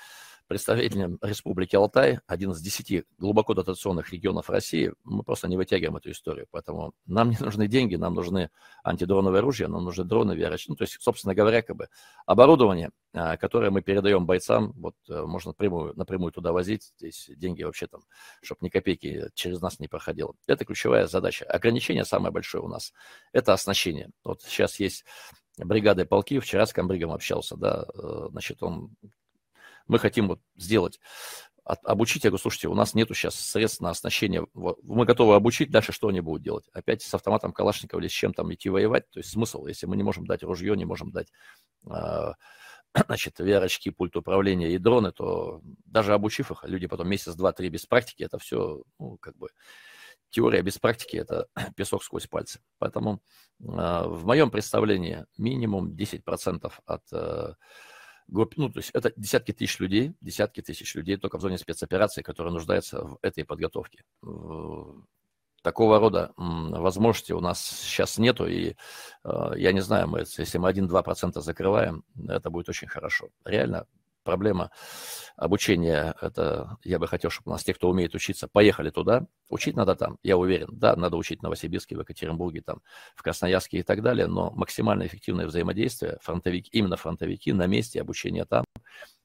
[0.47, 6.11] представителем Республики Алтай, один из десяти глубоко дотационных регионов России, мы просто не вытягиваем эту
[6.11, 6.47] историю.
[6.51, 8.49] Поэтому нам не нужны деньги, нам нужны
[8.83, 10.57] антидроновые оружия, нам нужны дроны, VR.
[10.67, 11.89] Ну, то есть, собственно говоря, как бы
[12.25, 17.63] оборудование, а, которое мы передаем бойцам, вот э, можно напрямую, напрямую туда возить, здесь деньги
[17.63, 18.01] вообще там,
[18.41, 20.33] чтобы ни копейки через нас не проходило.
[20.47, 21.45] Это ключевая задача.
[21.45, 22.93] Ограничение самое большое у нас–
[23.33, 24.09] это оснащение.
[24.23, 25.05] Вот сейчас есть
[25.57, 28.95] бригады полки, вчера с комбригом общался, да, э, значит, он
[29.87, 30.99] мы хотим вот сделать,
[31.63, 35.35] от, обучить, я говорю, слушайте, у нас нету сейчас средств на оснащение, вот, мы готовы
[35.35, 36.65] обучить, дальше что они будут делать?
[36.71, 39.09] Опять с автоматом Калашникова или с чем там идти воевать?
[39.11, 41.27] То есть смысл, если мы не можем дать ружье, не можем дать
[41.89, 42.31] э,
[43.07, 47.69] значит, VR-очки, пульт управления и дроны, то даже обучив их, люди потом месяц, два, три
[47.69, 49.49] без практики, это все, ну, как бы,
[50.29, 52.59] теория без практики– это песок сквозь пальцы.
[52.79, 53.21] Поэтому
[53.59, 57.53] э, в моем представлении минимум 10% от э,
[58.27, 62.21] групп, ну, то есть это десятки тысяч людей, десятки тысяч людей только в зоне спецоперации,
[62.21, 64.03] которые нуждаются в этой подготовке.
[65.63, 68.75] Такого рода возможности у нас сейчас нету, и
[69.23, 73.29] э, я не знаю, мы, если мы 1-2% закрываем, это будет очень хорошо.
[73.43, 73.85] Реально
[74.27, 74.71] проблема
[75.37, 79.25] обучения, это я бы хотел, чтобы у нас те, кто умеет учиться, поехали туда.
[79.49, 80.67] Учить надо там, я уверен.
[80.73, 82.81] Да, надо учить в Новосибирске, в Екатеринбурге, там,
[83.15, 88.43] в Красноярске и так далее, но максимально эффективное взаимодействие, фронтовики, именно фронтовики на месте, обучение
[88.43, 88.65] там,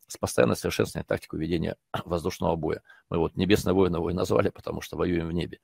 [0.06, 2.82] с постоянно совершенствованием тактику ведения воздушного боя.
[3.10, 5.58] Мы вот «Небесное воин» его и назвали, потому что воюем в небе.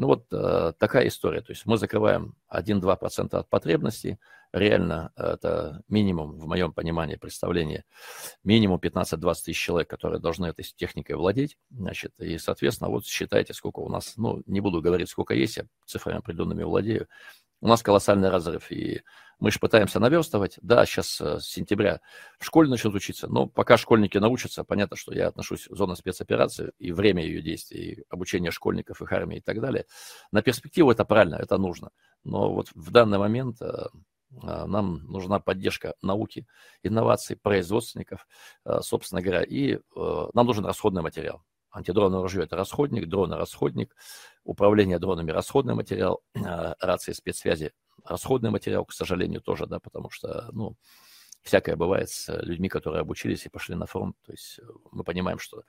[0.00, 1.42] Ну вот э, такая история.
[1.42, 4.18] То есть мы закрываем 1-2% от потребностей.
[4.50, 7.84] Реально это минимум, в моем понимании, представления,
[8.42, 11.58] минимум 15-20 тысяч человек, которые должны этой техникой владеть.
[11.68, 15.66] Значит, и, соответственно, вот считайте, сколько у нас, ну, не буду говорить, сколько есть, я
[15.84, 17.06] цифрами определенными владею.
[17.60, 19.02] У нас колоссальный разрыв, и
[19.40, 20.58] мы же пытаемся наверстывать.
[20.62, 22.00] Да, сейчас э, с сентября
[22.38, 26.72] в школе начнут учиться, но пока школьники научатся, понятно, что я отношусь к зоне спецоперации
[26.78, 29.86] и время ее действий, и обучение школьников, их армии и так далее.
[30.30, 31.90] На перспективу это правильно, это нужно.
[32.22, 33.86] Но вот в данный момент э,
[34.42, 36.46] э, нам нужна поддержка науки,
[36.82, 38.26] инноваций, производственников,
[38.80, 41.42] собственно говоря, и нам нужен расходный материал.
[41.70, 43.94] Антидроновое ружье– это расходник, дрон– расходник,
[44.44, 46.22] управление дронами– расходный материал,
[46.80, 47.72] рации спецсвязи–
[48.04, 50.76] расходный материал, к сожалению, тоже, да, потому что, ну,
[51.42, 54.16] всякое бывает с людьми, которые обучились и пошли на фронт.
[54.24, 55.62] То есть э, мы понимаем, что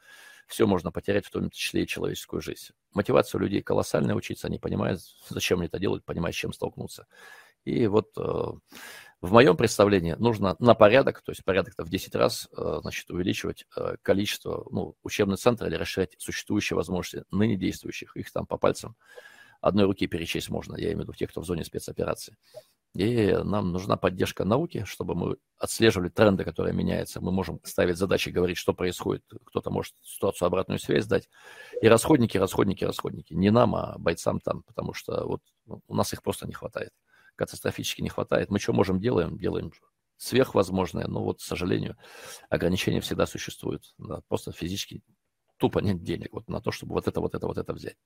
[0.47, 2.73] все можно потерять, в том числе и человеческую жизнь.
[2.93, 7.07] Мотивация у людей колоссальная учиться, они понимают, зачем они это делают, понимают, с чем столкнуться.
[7.63, 8.51] И вот э,
[9.21, 13.67] в моем представлении нужно на порядок, то есть порядок-то в 10 раз, э, значит, увеличивать
[13.75, 18.95] э, количество, ну, учебных центров или расширять существующие возможности, ныне действующих, их там по пальцам
[19.61, 22.35] одной руки перечесть можно, я имею в виду тех, кто в зоне спецоперации.
[22.93, 27.21] И нам нужна поддержка науки, чтобы мы отслеживали тренды, которые меняются.
[27.21, 29.23] Мы можем ставить задачи, говорить, что происходит.
[29.45, 31.29] Кто-то может ситуацию обратную связь дать.
[31.81, 33.33] И расходники, расходники, расходники.
[33.33, 36.91] Не нам, а бойцам там, потому что вот ну, у нас их просто не хватает.
[37.35, 38.49] Катастрофически не хватает.
[38.49, 39.37] Мы что можем делаем?
[39.37, 39.71] Делаем
[40.17, 41.97] сверхвозможное, но вот, к сожалению,
[42.49, 43.93] ограничения всегда существуют.
[43.97, 45.01] Да, просто физически
[45.57, 47.97] тупо нет денег вот на то, чтобы вот это, вот это, вот это взять.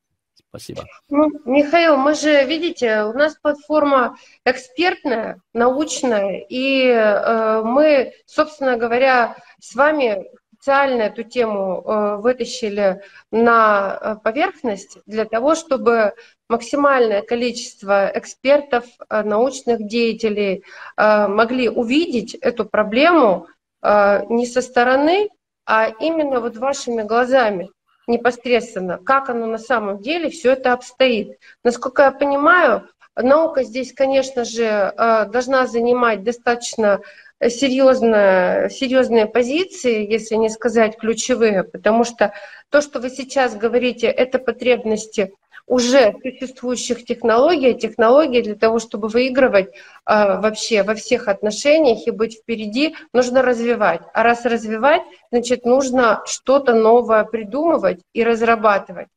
[0.50, 0.86] Спасибо.
[1.10, 9.38] Ну, Михаил, мы же, видите, у нас платформа экспертная, научная, и э, мы, собственно говоря,
[9.60, 10.26] с вами
[10.66, 16.16] специально эту тему э, вытащили на э, поверхность для того, чтобы
[16.50, 20.64] максимальное количество экспертов, э, научных деятелей
[20.98, 23.48] могли увидеть эту проблему
[23.84, 25.30] не со стороны,
[25.68, 27.70] а именно вот вашими глазами
[28.08, 31.38] непосредственно, как оно на самом деле все это обстоит.
[31.64, 37.02] Насколько я понимаю, наука здесь, конечно же, э, должна занимать достаточно
[37.42, 42.34] серьезно, серьезные позиции, если не сказать ключевые, потому что
[42.70, 45.34] то, что вы сейчас говорите, это потребности
[45.68, 49.74] уже существующих технологий, технологий для того, чтобы выигрывать э,
[50.06, 54.02] вообще во всех отношениях и быть впереди, нужно развивать.
[54.14, 55.02] А раз развивать,
[55.32, 59.08] значит, нужно что-то новое придумывать и разрабатывать.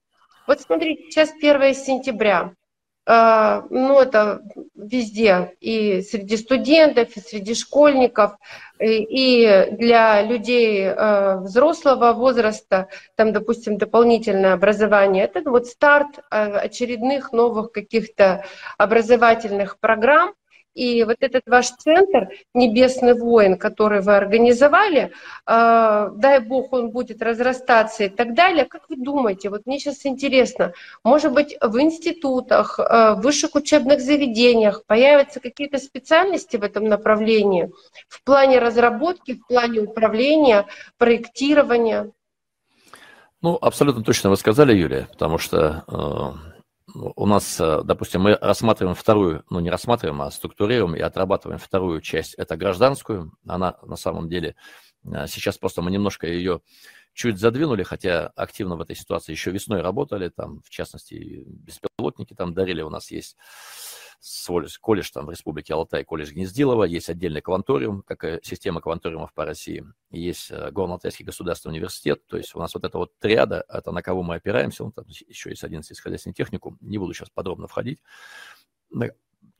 [0.47, 2.53] Вот смотрите, сейчас 1 сентября.
[3.11, 4.43] А, ну, это
[4.75, 8.33] везде, и среди студентов, и среди школьников,
[8.79, 17.33] и для людей а, взрослого возраста, там, допустим, дополнительное образование, это вот старт а, очередных
[17.33, 18.45] новых каких-то
[18.77, 20.35] образовательных программ,
[20.75, 25.13] и вот этот ваш центр «Небесный воин», который вы организовали,
[25.47, 28.65] э, дай бог, он будет разрастаться и так далее.
[28.65, 30.73] Как вы думаете, вот мне сейчас интересно,
[31.05, 37.71] может быть, в институтах, э, в высших учебных заведениях появятся какие-то специальности в этом направлении
[38.09, 42.13] в плане разработки, в плане управления, проектирования?
[43.41, 46.48] Ну, абсолютно точно вы сказали, Юлия, потому что э,
[46.95, 52.01] у нас, э, допустим, мы рассматриваем вторую, ну не рассматриваем, а структурируем и отрабатываем вторую
[52.01, 53.33] часть, это гражданскую.
[53.47, 54.57] Она на самом деле,
[55.05, 56.61] э, сейчас просто мы немножко ее
[57.13, 62.55] чуть задвинули, хотя активно в этой ситуации еще весной работали, там, в частности, беспилотники там
[62.55, 63.37] дарили, у нас есть
[64.81, 69.85] колледж там в Республике Алтай, колледж Гнездилова, есть отдельный кванториум, как система кванториумов по России,
[70.11, 74.03] есть э, Горно-Алтайский государственный университет, то есть у нас вот эта вот триада, это на
[74.03, 78.01] кого мы опираемся, ну, там еще есть один сельскохозяйственный техникум, не буду сейчас подробно входить,
[78.91, 79.11] на,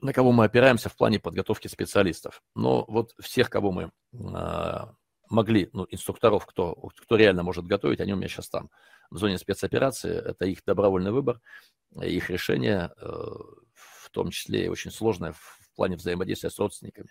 [0.01, 2.41] на кого мы опираемся в плане подготовки специалистов.
[2.55, 4.85] Но вот всех, кого мы э,
[5.29, 8.69] могли, ну, инструкторов, кто, кто реально может готовить, они у меня сейчас там
[9.09, 11.41] в зоне спецоперации, это их добровольный выбор,
[12.01, 13.27] их решение, э,
[14.09, 17.09] в том числе очень сложная в плане взаимодействия с родственниками.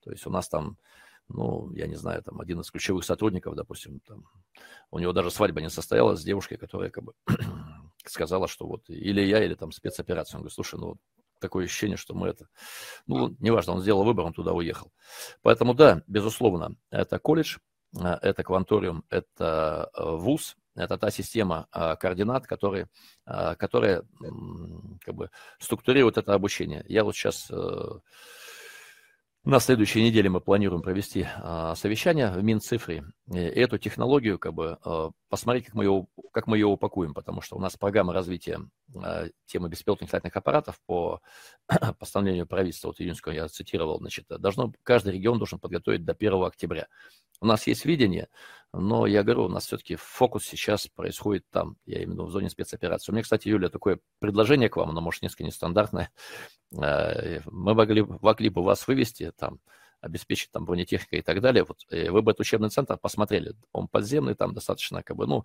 [0.00, 0.78] То есть у нас там,
[1.28, 4.24] ну, я не знаю, там один из ключевых сотрудников, допустим, там,
[4.90, 7.14] у него даже свадьба не состоялась с девушкой, которая как бы
[8.06, 10.36] сказала, что вот или я, или там спецоперация.
[10.36, 10.96] Он говорит, слушай, ну,
[11.40, 12.48] такое ощущение, что мы это...
[13.06, 14.92] Ну, неважно, он сделал выбор, он туда уехал.
[15.42, 17.58] Поэтому, да, безусловно, это колледж,
[17.98, 22.88] э, это кванториум, это э, вуз, это та система а, координат, которые,
[23.24, 24.02] а, которая
[25.04, 26.84] как бы структурирует это обучение.
[26.88, 28.00] Я вот сейчас э,
[29.44, 34.78] на следующей неделе мы планируем провести а, совещание в Минцифре и эту технологию как бы
[35.28, 38.60] посмотреть, как мы, ее, как мы ее упакуем, потому что у нас программа развития
[39.46, 41.20] темы беспилотных летательных аппаратов по
[41.98, 46.86] постановлению правительства, вот июньского я цитировал, значит, должно, каждый регион должен подготовить до 1 октября.
[47.40, 48.28] У нас есть видение,
[48.78, 53.10] но я говорю, у нас все-таки фокус сейчас происходит там, я именно в зоне спецоперации.
[53.10, 56.10] У меня, кстати, Юля, такое предложение к вам, оно, может, несколько нестандартное.
[56.76, 59.60] Э, мы могли, могли бы вас вывести там,
[60.00, 61.62] обеспечить там бронетехникой и так далее.
[61.62, 63.54] Вот, э, вы бы этот учебный центр посмотрели.
[63.72, 65.44] Он подземный, там достаточно, как бы, ну,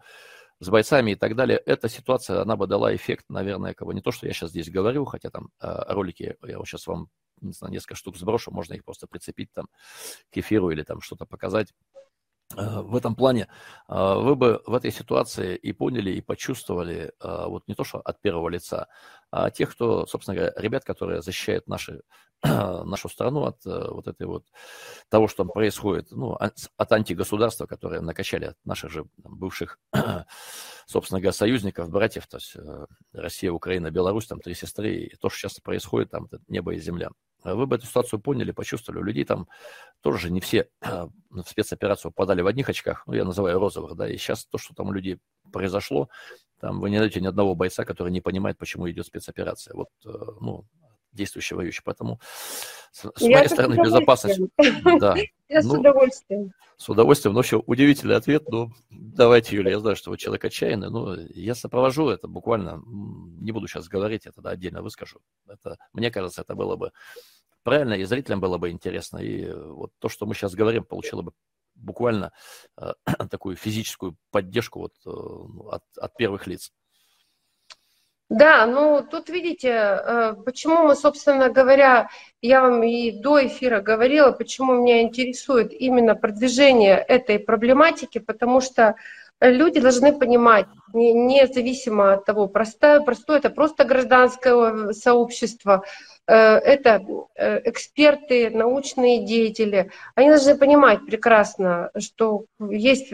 [0.60, 1.62] с бойцами и так далее.
[1.64, 4.72] Эта ситуация, она бы дала эффект, наверное, как бы не то, что я сейчас здесь
[4.72, 7.10] говорю, хотя там э, ролики, я вот сейчас вам
[7.42, 9.68] не знаю, несколько штук сброшу, можно их просто прицепить там
[10.32, 11.74] к эфиру или там что-то показать.
[12.58, 13.48] Э, в этом плане
[13.88, 18.00] э, вы бы в этой ситуации и поняли, и почувствовали э, вот не то, что
[18.00, 18.88] от первого лица,
[19.32, 22.02] а тех, кто, собственно говоря, ребят, которые защищают наши,
[22.44, 24.46] нашу страну от вот этой вот
[25.10, 29.80] того, что там происходит, ну, от антигосударства, которые накачали от наших же бывших,
[30.86, 32.56] собственно говоря, союзников, братьев, то есть
[33.14, 37.12] Россия, Украина, Беларусь, там три сестры, и то, что сейчас происходит, там небо и земля.
[37.44, 39.02] Э, вы бы эту ситуацию поняли, почувствовали.
[39.02, 39.48] У людей там
[40.02, 44.18] тоже не все в спецоперацию попадали в одних очках, ну, я называю розовых, да, и
[44.18, 45.20] сейчас то, что там у людей
[45.52, 46.10] произошло,
[46.60, 49.74] там вы не найдете ни одного бойца, который не понимает, почему идет спецоперация.
[49.76, 50.66] Вот, э, ну,
[51.12, 51.82] действующий воюющий.
[51.84, 52.20] Поэтому
[52.92, 54.40] с, с моей стороны безопасность.
[55.00, 55.16] Да.
[55.50, 56.54] Я ну, с удовольствием.
[56.78, 57.34] С удовольствием.
[57.34, 58.50] Ну, еще удивительный ответ.
[58.50, 63.52] Ну, давайте, Юля, я знаю, что вы человек отчаянный, но я сопровожу это буквально, не
[63.52, 65.20] буду сейчас говорить, это да, отдельно выскажу.
[65.48, 66.92] Это, мне кажется, это было бы
[67.64, 69.18] правильно, и зрителям было бы интересно.
[69.18, 71.34] И вот то, что мы сейчас говорим, получило бы
[71.76, 72.32] буквально
[72.78, 72.94] э,
[73.30, 75.10] такую физическую поддержку вот, э,
[75.76, 76.72] от, от первых лиц.
[78.32, 82.08] Да, ну тут видите, э, почему мы, собственно говоря,
[82.42, 88.96] я вам и до эфира говорила, почему меня интересует именно продвижение этой проблематики, потому что
[89.42, 95.84] люди должны понимать, независимо от того, простое, простое это просто гражданское сообщество,
[96.26, 97.02] э, это
[97.36, 103.10] э, эксперты, научные деятели, они должны понимать прекрасно, что есть,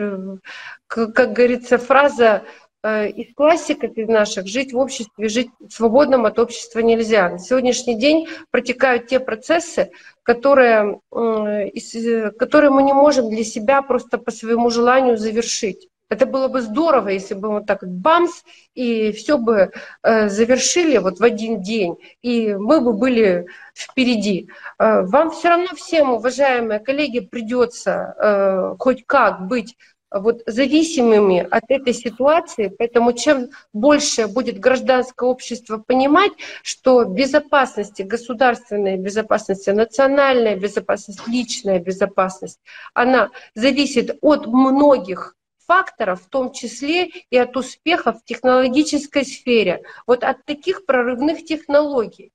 [0.86, 2.43] как говорится, фраза
[2.84, 7.30] из классиков из наших жить в обществе, жить свободным от общества нельзя.
[7.30, 9.91] На сегодняшний день протекают те процессы,
[10.23, 15.89] которые, которые мы не можем для себя просто по своему желанию завершить.
[16.09, 19.71] Это было бы здорово, если бы вот так бамс, и все бы
[20.03, 24.49] э, завершили вот в один день, и мы бы были впереди.
[24.80, 29.75] Э, вам все равно всем, уважаемые коллеги, придется хоть как быть
[30.12, 36.32] вот зависимыми от этой ситуации, поэтому чем больше будет гражданское общество понимать,
[36.64, 42.60] что безопасность, государственная безопасность, национальная безопасность, личная безопасность,
[42.93, 45.36] она зависит от многих
[45.68, 52.32] факторов, в том числе и от успехов в технологической сфере, вот от таких прорывных технологий.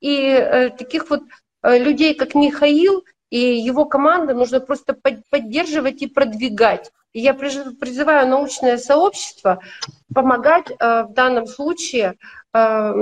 [0.00, 1.22] И э, таких вот
[1.62, 3.04] э, людей, как Михаил
[3.34, 4.96] и его команда, нужно просто
[5.28, 6.92] поддерживать и продвигать.
[7.12, 9.58] И я призываю научное сообщество
[10.14, 12.14] помогать э, в данном случае
[12.52, 12.94] э,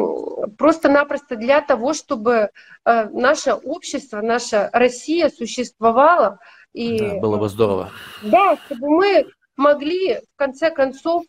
[0.56, 2.48] просто-напросто для того, чтобы
[2.86, 6.38] э, наше общество, наша Россия существовала.
[6.72, 7.90] И, да, было бы здорово.
[8.22, 9.26] Да, чтобы мы
[9.58, 11.24] могли в конце концов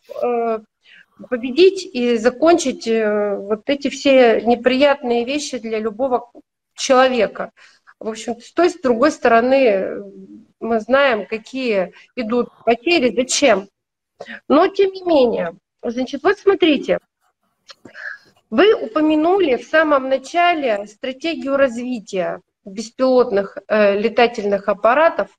[1.28, 6.30] победить и закончить вот эти все неприятные вещи для любого
[6.74, 7.50] человека.
[8.04, 10.04] В общем, с той, с другой стороны,
[10.60, 13.66] мы знаем, какие идут потери, зачем.
[14.46, 16.98] Но тем не менее, значит, вот смотрите,
[18.50, 25.30] вы упомянули в самом начале стратегию развития беспилотных э, летательных аппаратов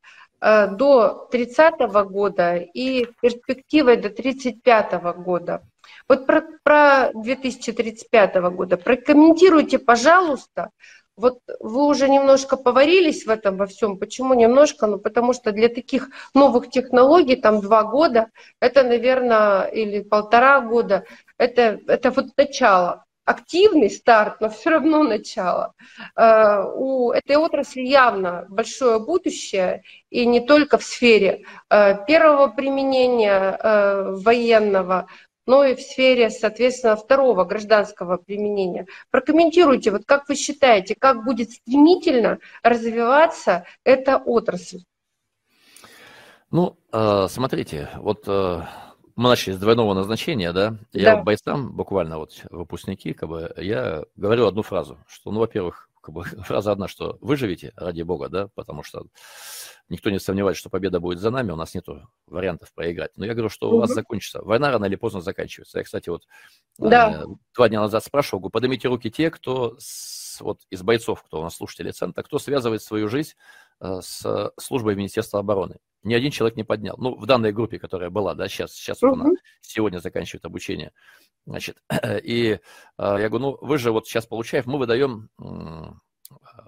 [0.41, 1.75] э, до 30
[2.09, 5.61] года и перспективой до 35 года.
[6.09, 10.71] Вот про, про 2035 года прокомментируйте, пожалуйста,
[11.17, 13.97] вот вы уже немножко поварились в этом во всем.
[13.97, 14.87] Почему немножко?
[14.87, 21.05] Ну, потому что для таких новых технологий там два года, это, наверное, или полтора года,
[21.37, 23.05] это, это вот начало.
[23.23, 25.73] Активный старт, но все равно начало.
[26.15, 33.57] Э, у этой отрасли явно большое будущее, и не только в сфере э, первого применения
[33.57, 35.07] э, военного,
[35.45, 38.87] но и в сфере, соответственно, второго гражданского применения.
[39.11, 44.83] Прокомментируйте, вот как вы считаете, как будет стремительно развиваться эта отрасль?
[46.51, 48.61] Ну, э, смотрите, вот э,
[49.15, 50.77] мы начали с двойного назначения, да?
[50.93, 51.23] Я да.
[51.23, 56.23] бойцам, буквально вот выпускники, как бы, я говорю одну фразу, что, ну, во-первых, как бы,
[56.43, 59.07] фраза одна, что выживите, ради бога, да, потому что
[59.89, 61.85] никто не сомневается, что победа будет за нами, у нас нет
[62.27, 63.11] вариантов проиграть.
[63.17, 64.41] Но я говорю, что у вас закончится.
[64.43, 65.79] Война рано или поздно заканчивается.
[65.79, 66.23] Я, кстати, вот
[66.77, 67.23] да.
[67.23, 67.25] э,
[67.55, 71.43] два дня назад спрашивал, говорю, поднимите руки те, кто с, вот из бойцов, кто у
[71.43, 73.33] нас слушатели центра, кто связывает свою жизнь
[73.81, 75.77] с службой Министерства обороны.
[76.03, 76.95] Ни один человек не поднял.
[76.97, 79.13] Ну, в данной группе, которая была, да, сейчас, сейчас угу.
[79.13, 80.91] она сегодня заканчивает обучение.
[81.47, 81.77] Значит,
[82.23, 82.59] и э,
[82.97, 85.29] я говорю, ну, вы же вот сейчас получаете, мы выдаем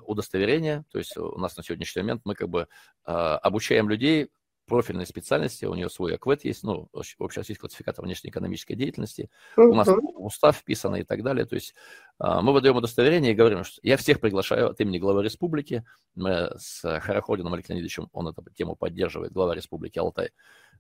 [0.04, 2.68] удостоверение, то есть у нас на сегодняшний момент мы как бы
[3.06, 4.30] а, обучаем людей
[4.68, 10.58] профильной специальности, у нее свой АКВЭД есть, ну, общероссийский классификатор внешнеэкономической деятельности, у нас устав
[10.58, 11.74] вписан и так далее, то есть
[12.20, 16.52] а, мы выдаем удостоверение и говорим, что я всех приглашаю от имени главы республики, мы
[16.60, 20.32] с Хараходином Алексеем Леонидовичем, он эту тему поддерживает, глава республики Алтай,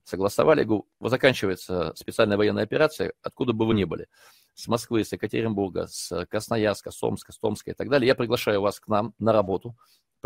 [0.03, 4.07] согласовали, говорю, заканчивается специальная военная операция, откуда бы вы ни были,
[4.53, 8.61] с Москвы, с Екатеринбурга, с Красноярска, с Омска, с Томска и так далее, я приглашаю
[8.61, 9.77] вас к нам на работу.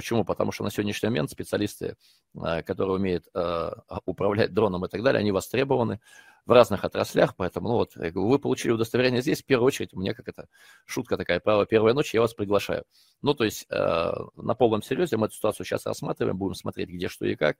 [0.01, 0.25] Почему?
[0.25, 1.95] Потому что на сегодняшний момент специалисты,
[2.33, 3.71] э, которые умеют э,
[4.05, 5.99] управлять дроном и так далее, они востребованы
[6.47, 10.15] в разных отраслях, поэтому, ну вот, вы получили удостоверение здесь, в первую очередь, у меня
[10.15, 10.47] как это,
[10.87, 12.83] шутка такая, право первой ночи, я вас приглашаю.
[13.21, 17.07] Ну, то есть, э, на полном серьезе мы эту ситуацию сейчас рассматриваем, будем смотреть, где,
[17.07, 17.57] что и как,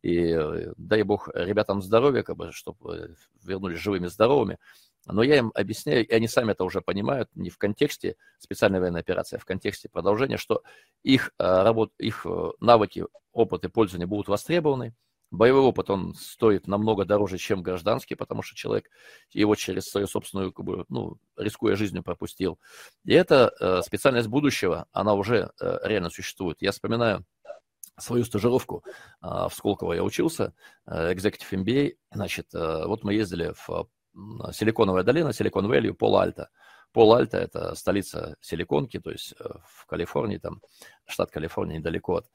[0.00, 0.34] и
[0.78, 4.56] дай бог ребятам здоровья, как бы, чтобы вернулись живыми, здоровыми,
[5.06, 9.00] Но я им объясняю, и они сами это уже понимают, не в контексте специальной военной
[9.00, 10.62] операции, а в контексте продолжения, что
[11.02, 12.26] их, работ, их
[12.60, 14.94] навыки, опыт и пользования будут востребованы,
[15.32, 18.90] Боевой опыт, он стоит намного дороже, чем гражданский, потому что человек
[19.30, 22.60] его через свою собственную, как бы, ну, рискуя жизнью, пропустил.
[23.06, 26.60] И эта э, специальность будущего, она уже э, реально существует.
[26.60, 27.24] Я вспоминаю
[27.98, 30.52] свою стажировку э, в Сколково я учился,
[30.84, 33.84] э, Executive MBA, значит, э, вот мы ездили в э,
[34.52, 36.48] Силиконовая долина, Силикон Вэлью, Пол-Альто.
[36.92, 40.60] Пол-Альто– это столица Силиконки, то есть э, в Калифорнии, там,
[41.12, 42.26] штат Калифорния недалеко от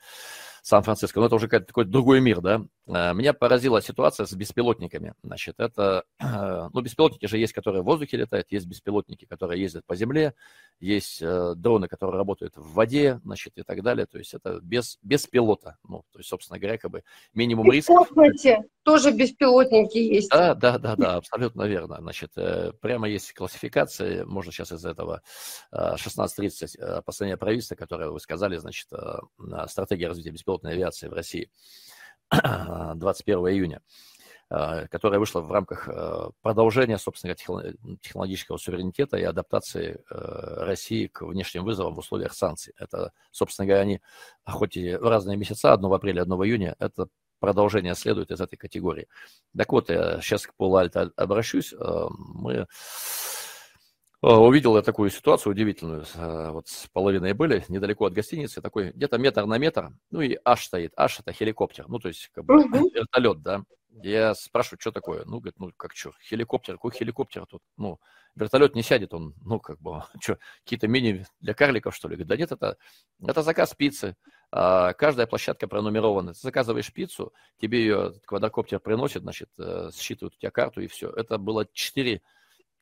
[0.68, 1.20] Сан-Франциско.
[1.20, 2.62] Но это уже какой-то другой мир, да.
[2.88, 5.14] Э, меня поразила ситуация с беспилотниками.
[5.24, 9.96] Значит, это, ну, беспилотники же есть, которые в воздухе летают, есть беспилотники, которые ездят по
[9.96, 10.34] земле,
[10.80, 14.06] есть э, дроны, которые работают в воде, значит, и так далее.
[14.06, 15.78] То есть это без, без пилота.
[15.88, 17.04] Ну, то есть, собственно говоря, как бы
[17.34, 17.94] минимум риска.
[17.94, 20.30] В космосе тоже беспилотники есть.
[20.30, 21.98] Да, да, да, да, абсолютно верно.
[22.02, 25.22] Значит, э, прямо есть классификация, можно сейчас из этого
[25.74, 31.50] 16.30 последнее правительство, которое вы сказали, значит, стратегия развития беспилотной авиации в России.
[32.96, 33.82] 21 июня,
[34.50, 41.22] э, которая вышла в рамках э, продолжения, собственно технологического суверенитета и адаптации э, России к
[41.22, 42.74] внешним вызовам в условиях санкций.
[42.78, 44.02] Это, собственно говоря, они,
[44.46, 47.08] хоть и в разные месяца, одно в апреле, одно в июне, это
[47.40, 49.08] продолжение следует из этой категории.
[49.56, 51.74] Так вот, я сейчас к Полу Альта обращусь.
[52.10, 52.66] Мы Э,
[54.22, 56.06] увидел я такую ситуацию удивительную.
[56.16, 60.38] Э, вот с половиной были, недалеко от гостиницы, такой где-то метр на метр, ну и
[60.44, 60.94] аж стоит.
[60.96, 62.56] Аж это хеликоптер, ну то есть как бы
[62.94, 63.64] вертолет, да.
[64.04, 65.24] Я спрашиваю, что такое?
[65.26, 67.62] Ну, говорит, ну как что, хеликоптер, какой хеликоптер тут?
[67.78, 68.00] Ну,
[68.36, 72.16] вертолет не сядет, он, ну как бы, что, какие-то мини для карликов, что ли?
[72.16, 72.78] Говорит, да нет, это,
[73.26, 74.16] это заказ пиццы.
[74.52, 76.34] А, каждая площадка пронумерована.
[76.34, 81.10] Ты заказываешь пиццу, тебе ее квадрокоптер приносит, значит, э, считывают у тебя карту и все.
[81.10, 82.22] Это было 4,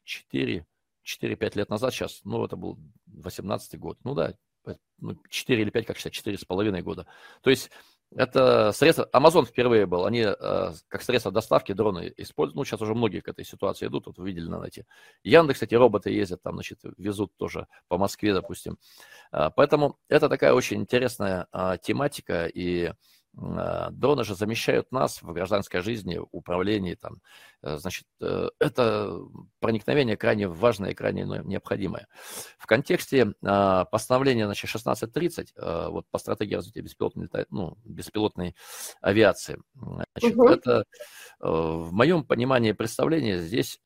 [0.03, 0.65] 4
[1.05, 2.77] 4-5 лет назад, сейчас, ну, это был
[3.07, 4.33] 18 год, ну да,
[4.65, 5.15] 4 ну,
[5.63, 7.05] или 5, как считать, 4,5 года.
[7.41, 7.69] То есть
[8.15, 10.33] это средство, Amazon впервые был, они э,
[10.87, 14.27] как средство доставки дроны используют, ну, сейчас уже многие к этой ситуации идут, вот вы
[14.27, 14.85] видели на эти.
[15.23, 18.77] Яндекс, кстати, роботы ездят там, значит, везут тоже по Москве, допустим.
[19.31, 22.95] Э, поэтому это такая очень интересная э, тематика, и а,
[23.35, 26.95] дроны же замещают нас в гражданской жизни, управлении.
[26.95, 27.21] Там.
[27.65, 29.19] Э, значит, э, это
[29.59, 32.07] проникновение крайне важное и крайне необходимое.
[32.57, 38.55] В контексте а, постановления значит, 1630 э, вот, по стратегии развития беспилотной, ну, беспилотной
[39.01, 40.47] авиации, значит, угу.
[40.47, 40.85] это
[41.39, 43.79] в моем понимании представления здесь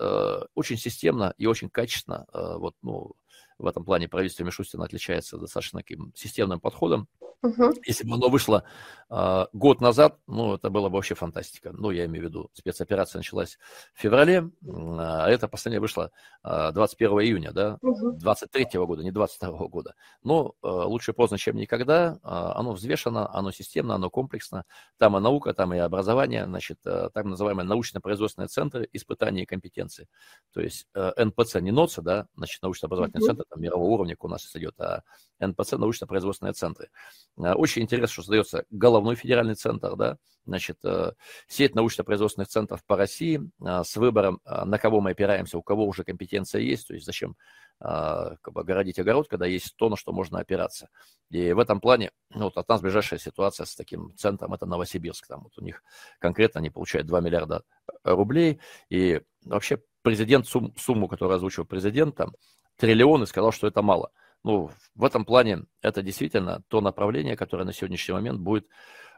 [0.55, 3.15] очень системно и очень качественно вот, ну,
[3.59, 7.07] в этом плане правительство Мишустина отличается достаточно таким системным подходом.
[7.41, 7.73] Угу.
[7.85, 11.71] Если бы оно вышло э, год назад, ну, это было бы вообще фантастика.
[11.73, 13.57] Ну, я имею в виду, спецоперация началась
[13.95, 16.11] в феврале, а это последнее вышло
[16.43, 18.11] э, 21 июня, да, угу.
[18.11, 19.95] 23 года, не 22 года.
[20.21, 22.19] Но э, лучше поздно, чем никогда.
[22.21, 24.65] Оно взвешено, оно системно, оно комплексно.
[24.97, 30.07] Там и наука, там и образование, значит, так называемые научно-производственные центры испытаний и компетенции.
[30.53, 33.27] То есть НПЦ, не НОЦа, да, значит, научно-образовательный угу.
[33.27, 35.01] центр там, мирового уровня у нас идет, а
[35.39, 36.89] НПЦ научно-производственные центры.
[37.37, 38.65] Очень интересно, что создается
[38.99, 41.13] головной федеральный центр, да, значит, э,
[41.47, 46.03] сеть научно-производственных центров по России э, с выбором, на кого мы опираемся, у кого уже
[46.03, 47.35] компетенция есть, то есть зачем
[47.81, 50.89] как бы огородить огород, когда есть то, на что можно опираться.
[51.29, 55.25] И в этом плане, ну, вот от нас ближайшая ситуация с таким центром, это Новосибирск,
[55.27, 55.81] там вот у них
[56.19, 57.63] конкретно они получают 2 миллиарда
[58.03, 62.33] рублей, и вообще президент, сум, сумму, которую озвучил президент, там,
[62.75, 64.11] триллион, и сказал, что это мало
[64.43, 68.67] ну, в этом плане это действительно то направление, которое на сегодняшний момент будет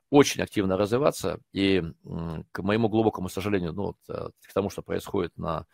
[0.09, 1.39] очень активно развиваться.
[1.53, 1.81] И
[2.51, 5.65] к моему глубокому сожалению, ну, э, к тому, что происходит на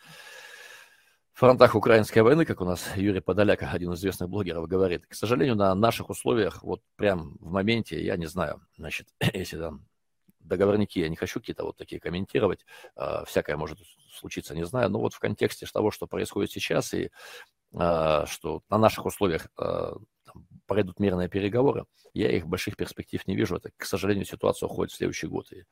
[1.33, 5.55] фронтах украинской войны, как у нас Юрий Подоляк, один из известных блогеров, говорит, к сожалению,
[5.55, 9.85] на наших условиях, вот прям в моменте, я не знаю, значит, если там
[10.39, 13.79] договорники, я не хочу какие-то вот такие комментировать, э, всякое может
[14.11, 17.09] случиться, не знаю, но вот в контексте того, что происходит сейчас, и а,
[17.74, 19.97] что на наших условиях а,
[20.65, 23.55] пройдут мирные переговоры, я их больших перспектив не вижу.
[23.55, 25.51] Это, к сожалению, ситуация уходит в следующий год.
[25.51, 25.63] И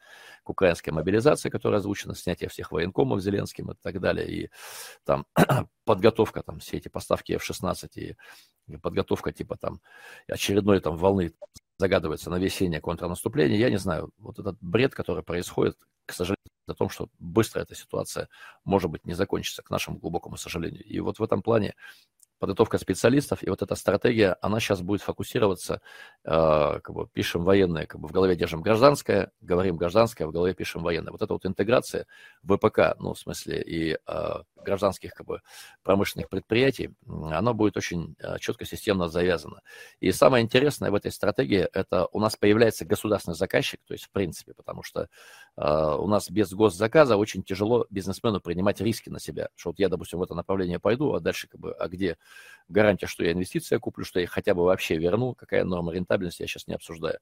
[0.43, 4.49] к украинской мобилизации, которая озвучена, снятие всех военкомов Зеленским и так далее, и
[5.03, 5.25] там
[5.85, 8.15] подготовка, там все эти поставки F-16 и,
[8.67, 9.81] и подготовка типа там
[10.27, 11.33] очередной там волны
[11.77, 13.59] загадывается на весеннее контрнаступление.
[13.59, 17.75] Я не знаю, вот этот бред, который происходит, к сожалению, о том, что быстро эта
[17.75, 18.29] ситуация,
[18.63, 20.83] может быть, не закончится, к нашему глубокому сожалению.
[20.83, 21.75] И вот в этом плане
[22.39, 25.81] подготовка специалистов, и вот эта стратегия, она сейчас будет фокусироваться,
[26.23, 26.29] э,
[26.83, 30.83] как бы пишем военное, как бы в голове держим гражданское, говорим гражданское, в голове пишем
[30.83, 31.11] военное.
[31.11, 32.05] Вот эта вот интеграция
[32.43, 35.41] ВПК, ну, в смысле, и э, гражданских как бы
[35.83, 39.61] промышленных предприятий, она будет очень э, четко, системно завязана.
[39.99, 44.11] И самое интересное в этой стратегии, это у нас появляется государственный заказчик, то есть в
[44.11, 45.07] принципе, потому что
[45.57, 50.19] у нас без госзаказа очень тяжело бизнесмену принимать риски на себя, что вот я, допустим,
[50.19, 52.17] в это направление пойду, а дальше как бы, а где
[52.67, 56.47] гарантия, что я инвестиция куплю, что я хотя бы вообще верну, какая норма рентабельности, я
[56.47, 57.19] сейчас не обсуждаю.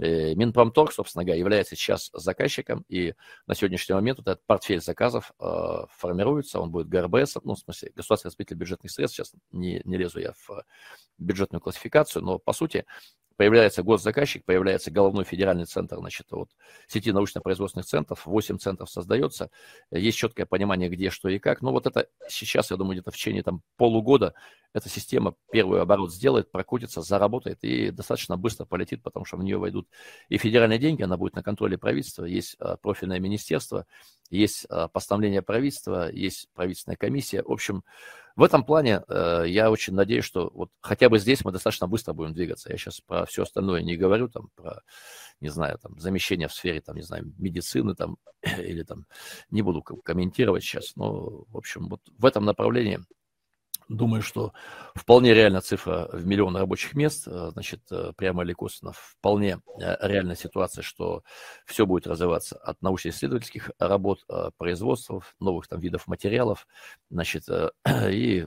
[0.00, 3.14] Э, Минпромторг, собственно говоря, является сейчас заказчиком, и
[3.46, 7.92] на сегодняшний момент вот этот портфель заказов э, формируется, он будет ГРБС, ну, в смысле,
[7.94, 10.64] государственный распределитель бюджетных средств, сейчас не, не лезу я в
[11.18, 12.86] бюджетную классификацию, но, по сути,
[13.36, 16.50] появляется госзаказчик, появляется головной федеральный центр, значит, вот
[16.86, 19.50] сети научно-производственных центров, 8 центров создается,
[19.90, 21.62] есть четкое понимание, где, что и как.
[21.62, 24.34] Но вот это сейчас, я думаю, где-то в течение там полугода
[24.72, 29.56] эта система первый оборот сделает, прокрутится, заработает и достаточно быстро полетит, потому что в нее
[29.56, 29.88] войдут
[30.28, 33.86] и федеральные деньги, она будет на контроле правительства, есть а, профильное министерство,
[34.30, 37.42] есть а, постановление правительства, есть правительственная комиссия.
[37.42, 37.84] В общем,
[38.36, 42.14] в этом плане э, я очень надеюсь, что вот хотя бы здесь мы достаточно быстро
[42.14, 42.70] будем двигаться.
[42.70, 44.82] Я сейчас про все остальное не говорю, там, про,
[45.40, 48.16] не знаю, там, замещение в сфере, там, не знаю, медицины, там,
[48.58, 49.06] или там,
[49.50, 53.00] не буду комментировать сейчас, но, в общем, вот в этом направлении
[53.88, 54.52] Думаю, что
[54.94, 59.96] вполне реальна цифра в миллион рабочих мест, э, значит, э, прямо или косвенно, вполне э,
[60.00, 61.22] реальная ситуация, что
[61.66, 64.24] все будет развиваться от научно-исследовательских работ,
[64.56, 66.66] производства, новых там видов материалов,
[67.10, 67.44] значит,
[68.10, 68.46] и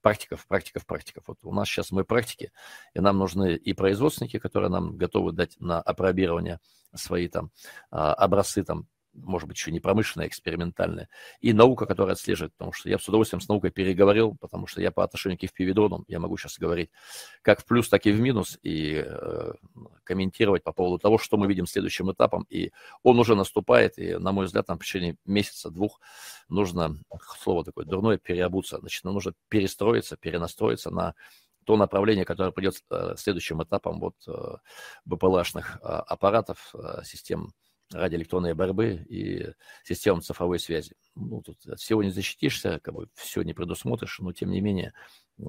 [0.00, 1.24] практиков, практиков, практиков.
[1.28, 2.50] Вот у нас сейчас мы практики,
[2.94, 6.58] и нам нужны и производственники, которые нам готовы дать на опробирование
[6.94, 7.50] свои там
[7.90, 11.08] образцы там может быть, еще не промышленная, а экспериментальная,
[11.40, 14.90] и наука, которая отслеживает, потому что я с удовольствием с наукой переговорил, потому что я
[14.90, 16.90] по отношению к FPV-дронам, я могу сейчас говорить
[17.42, 19.52] как в плюс, так и в минус, и э,
[20.04, 24.32] комментировать по поводу того, что мы видим следующим этапом, и он уже наступает, и, на
[24.32, 26.00] мой взгляд, там в течение месяца-двух
[26.48, 26.96] нужно,
[27.40, 31.14] слово такое дурное, переобуться, значит, нам нужно перестроиться, перенастроиться на
[31.64, 34.56] то направление, которое придет э, следующим этапом вот э,
[35.04, 37.52] БПЛАшных э, аппаратов, систем
[37.92, 39.52] радиоэлектронной борьбы и
[39.84, 40.94] системам цифровой связи.
[41.14, 44.92] Ну, тут от всего не защитишься, как бы все не предусмотришь, но тем не менее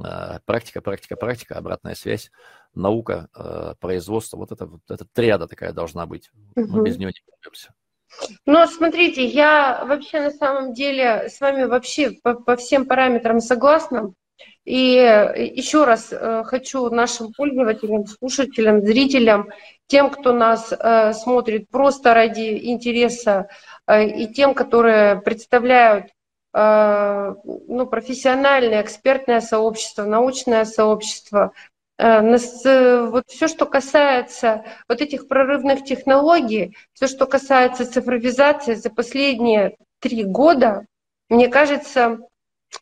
[0.04, 2.32] а, практика, практика, практика, обратная связь,
[2.74, 6.32] наука, а, производство, вот это вот эта триада такая должна быть.
[6.56, 7.74] Мы без нее не пройдемся.
[8.46, 14.14] Ну, смотрите, я вообще на самом деле с вами вообще по, по всем параметрам согласна.
[14.66, 19.50] И э, еще раз э, хочу нашим пользователям, слушателям, зрителям,
[19.88, 23.50] тем, кто нас э, смотрит просто ради интереса,
[23.92, 26.06] и тем, которые представляют
[26.54, 31.52] ну, профессиональное, экспертное сообщество, научное сообщество,
[31.98, 40.24] вот все, что касается вот этих прорывных технологий, все, что касается цифровизации за последние три
[40.24, 40.86] года,
[41.28, 42.20] мне кажется,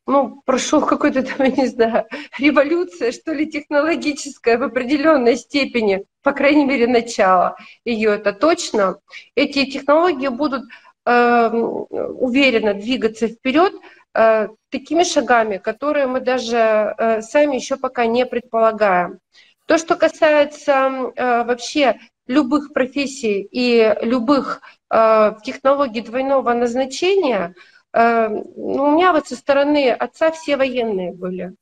[0.08, 2.06] ну, прошел какой-то там, я не знаю,
[2.38, 8.98] революция, что ли, технологическая в определенной степени, по крайней мере, начало ее это точно.
[9.36, 10.64] Эти технологии будут
[11.06, 13.74] э, уверенно двигаться вперед
[14.14, 19.20] э, такими шагами, которые мы даже э, сами еще пока не предполагаем.
[19.66, 27.56] То, что касается э, вообще любых профессий и любых э, технологий двойного назначения,
[27.94, 31.56] ну, у меня вот со стороны отца все военные были.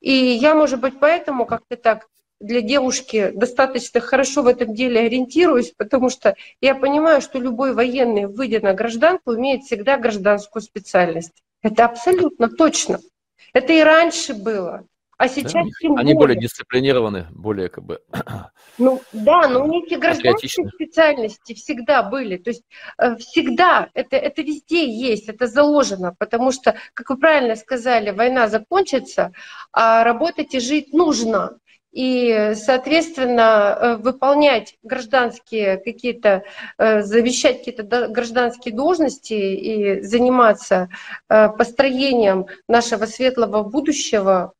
[0.00, 2.06] И я, может быть, поэтому как-то так
[2.40, 8.26] для девушки достаточно хорошо в этом деле ориентируюсь, потому что я понимаю, что любой военный,
[8.26, 11.42] выйдя на гражданку, имеет всегда гражданскую специальность.
[11.62, 13.00] Это абсолютно точно.
[13.52, 14.86] Это и раньше было.
[15.18, 16.36] А сейчас да, тем Они более.
[16.36, 18.00] более дисциплинированы, более как бы...
[18.78, 22.36] Ну да, но у них и гражданские специальности всегда были.
[22.36, 22.62] То есть
[22.98, 28.46] э, всегда, это, это везде есть, это заложено, потому что, как вы правильно сказали, война
[28.46, 29.32] закончится,
[29.72, 31.58] а работать и жить нужно.
[31.90, 36.44] И, соответственно, э, выполнять гражданские какие-то,
[36.78, 40.88] э, завещать какие-то гражданские должности и заниматься
[41.26, 44.52] построением нашего светлого будущего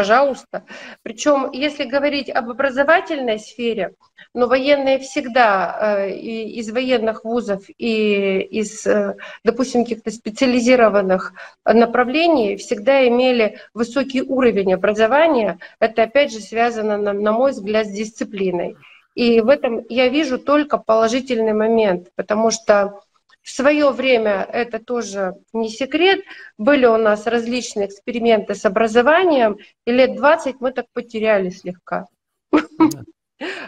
[0.00, 0.64] пожалуйста.
[1.02, 3.92] Причем, если говорить об образовательной сфере,
[4.32, 11.34] но военные всегда э, из военных вузов и из, э, допустим, каких-то специализированных
[11.66, 15.58] направлений всегда имели высокий уровень образования.
[15.80, 18.76] Это, опять же, связано, на мой взгляд, с дисциплиной.
[19.14, 23.02] И в этом я вижу только положительный момент, потому что
[23.42, 26.20] В свое время это тоже не секрет.
[26.58, 32.06] Были у нас различные эксперименты с образованием, и лет 20 мы так потеряли слегка.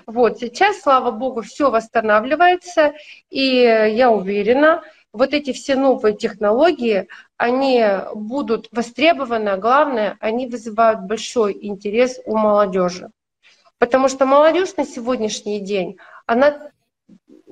[0.06, 2.92] Вот сейчас, слава богу, все восстанавливается,
[3.30, 4.82] и я уверена,
[5.14, 7.08] вот эти все новые технологии,
[7.38, 7.82] они
[8.14, 13.10] будут востребованы, а главное, они вызывают большой интерес у молодежи.
[13.78, 15.96] Потому что молодежь на сегодняшний день,
[16.26, 16.70] она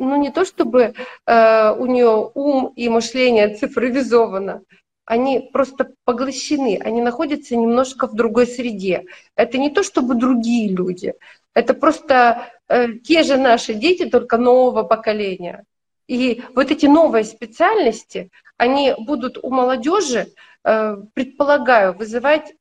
[0.01, 0.95] ну не то чтобы
[1.27, 4.63] э, у нее ум и мышление цифровизовано,
[5.05, 9.05] они просто поглощены, они находятся немножко в другой среде.
[9.35, 11.15] Это не то чтобы другие люди,
[11.55, 15.65] это просто э, те же наши дети, только нового поколения.
[16.07, 20.29] И вот эти новые специальности, они будут у молодежи,
[20.65, 22.55] э, предполагаю, вызывать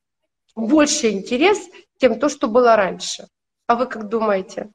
[0.56, 1.60] больше интерес,
[2.00, 3.28] чем то, что было раньше.
[3.68, 4.70] А вы как думаете?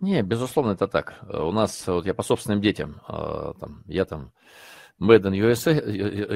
[0.00, 1.18] Не, безусловно, это так.
[1.28, 4.32] У нас, вот я по собственным детям, э, там, я там
[5.00, 5.80] Made in USA,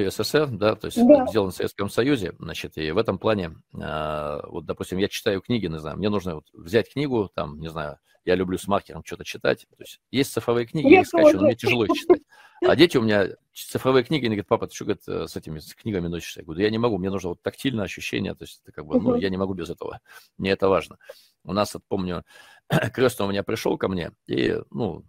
[0.06, 1.26] USSR, да, то есть да.
[1.26, 5.66] сделан в Советском Союзе, значит, и в этом плане, э, вот, допустим, я читаю книги,
[5.66, 9.24] не знаю, мне нужно вот взять книгу, там, не знаю, я люблю с маркером что-то
[9.24, 12.20] читать, то есть есть цифровые книги, я их скачиваю, но мне тяжело их читать.
[12.64, 15.58] А дети у меня цифровые книги, они говорят, папа, ты что, говорит, э, с этими
[15.58, 16.40] с книгами носишься?
[16.40, 19.00] Я говорю, я не могу, мне нужно вот тактильное ощущение, то есть это как бы,
[19.00, 20.00] ну, я не могу без этого,
[20.38, 20.98] мне это важно.
[21.44, 22.24] У нас, вот, помню,
[22.94, 25.04] крестный у меня пришел ко мне, и, ну,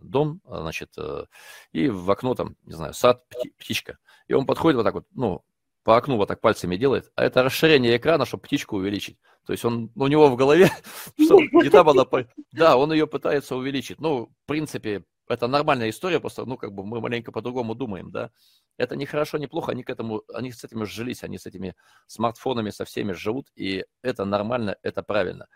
[0.00, 1.24] дом, значит, э,
[1.72, 3.24] и в окно там, не знаю, сад,
[3.58, 3.98] птичка.
[4.26, 5.44] И он подходит вот так вот, ну,
[5.84, 9.18] по окну вот так пальцами делает, а это расширение экрана, чтобы птичку увеличить.
[9.46, 10.70] То есть он, у него в голове,
[11.18, 12.04] что не там она,
[12.52, 13.98] да, он ее пытается увеличить.
[14.00, 18.30] Ну, в принципе, это нормальная история, просто, ну, как бы мы маленько по-другому думаем, да.
[18.78, 21.74] Это не хорошо, не плохо, они к этому, они с этим сжились, они с этими
[22.06, 25.48] смартфонами со всеми живут, и это нормально, это правильно.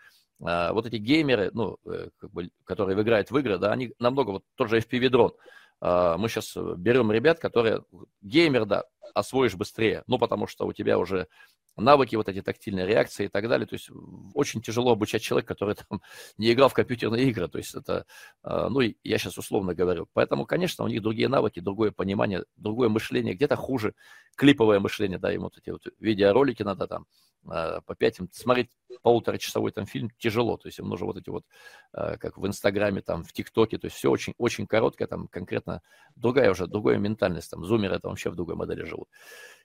[0.43, 4.31] А, вот эти геймеры, ну, э, как бы, которые играют в игры, да, они намного,
[4.31, 5.33] вот тот же FPV-дрон,
[5.79, 7.83] а, мы сейчас берем ребят, которые,
[8.21, 11.27] геймер, да, освоишь быстрее, ну, потому что у тебя уже
[11.75, 13.65] навыки, вот эти тактильные реакции и так далее.
[13.65, 13.89] То есть
[14.33, 16.01] очень тяжело обучать человека, который там
[16.37, 17.47] не играл в компьютерные игры.
[17.47, 18.05] То есть это,
[18.43, 20.07] а, ну, я сейчас условно говорю.
[20.13, 23.93] Поэтому, конечно, у них другие навыки, другое понимание, другое мышление, где-то хуже
[24.35, 27.05] клиповое мышление, да, им вот эти вот видеоролики надо там
[27.47, 28.69] а, по пять, смотреть
[29.01, 31.43] полуторачасовой там фильм тяжело, то есть им нужно вот эти вот,
[31.91, 35.81] а, как в Инстаграме, там, в ТикТоке, то есть все очень, очень короткое, там, конкретно
[36.15, 39.09] другая уже, другая ментальность, там, зумеры это вообще в другой модели живут.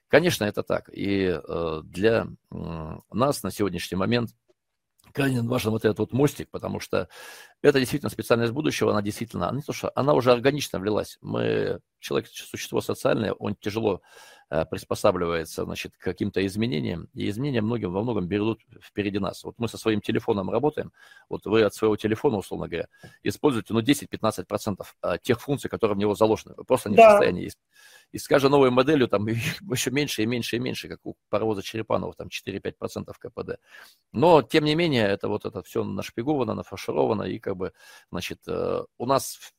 [0.07, 2.27] Конечно, это так, и э, для
[3.11, 4.31] нас на сегодняшний момент
[5.13, 7.09] крайне важен вот этот вот мостик, потому что
[7.61, 11.17] это действительно специальность будущего, она действительно, не то, что она уже органично влилась.
[11.21, 14.01] Мы, человек, существо социальное, он тяжело
[14.51, 19.43] Э, приспосабливается значит, к каким-то изменениям, и изменения многим, во многом берут впереди нас.
[19.43, 20.91] Вот мы со своим телефоном работаем,
[21.29, 22.87] вот вы от своего телефона, условно говоря,
[23.21, 26.55] используете ну, 10-15% э, тех функций, которые в него заложены.
[26.57, 27.09] Вы просто не да.
[27.09, 27.51] в состоянии.
[28.11, 31.61] И с каждой новой моделью там еще меньше и меньше и меньше, как у паровоза
[31.61, 33.59] Черепанова, там 4-5% КПД.
[34.11, 37.73] Но, тем не менее, это вот это все нашпиговано, нафаршировано, и как бы,
[38.11, 39.53] значит, э, у нас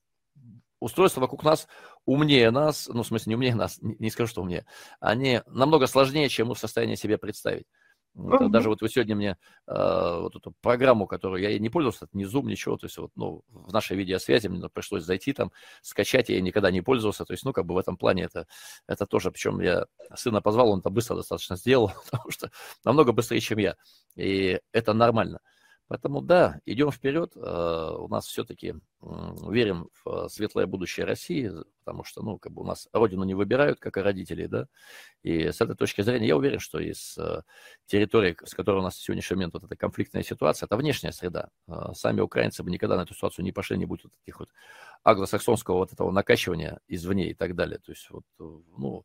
[0.80, 1.68] устройства вокруг нас
[2.06, 4.66] умнее нас, ну, в смысле, не умнее нас, не, не скажу, что умнее,
[4.98, 7.66] они намного сложнее, чем мы в состоянии себе представить.
[8.14, 8.48] Вот, uh-huh.
[8.48, 9.36] Даже вот вы сегодня мне
[9.68, 13.12] э, вот эту программу, которую я не пользовался, это не Zoom, ничего, то есть вот,
[13.14, 17.44] ну, в нашей видеосвязи мне пришлось зайти там, скачать, я никогда не пользовался, то есть,
[17.44, 18.46] ну, как бы в этом плане это,
[18.88, 22.50] это тоже, причем я сына позвал, он это быстро достаточно сделал, потому что
[22.84, 23.76] намного быстрее, чем я,
[24.16, 25.40] и это нормально.
[25.90, 27.32] Поэтому да, идем вперед.
[27.34, 32.64] Э, у нас все-таки верим в светлое будущее России, потому что, ну, как бы у
[32.64, 34.68] нас родину не выбирают, как и родители, да.
[35.24, 37.42] И с этой точки зрения я уверен, что из э,
[37.86, 41.48] территории, с которой у нас в сегодняшний момент вот эта конфликтная ситуация, это внешняя среда.
[41.66, 44.48] Э, сами украинцы бы никогда на эту ситуацию не пошли, не будет вот таких вот
[45.04, 47.78] англосаксонского вот этого накачивания извне и так далее.
[47.78, 49.04] То есть вот, ну,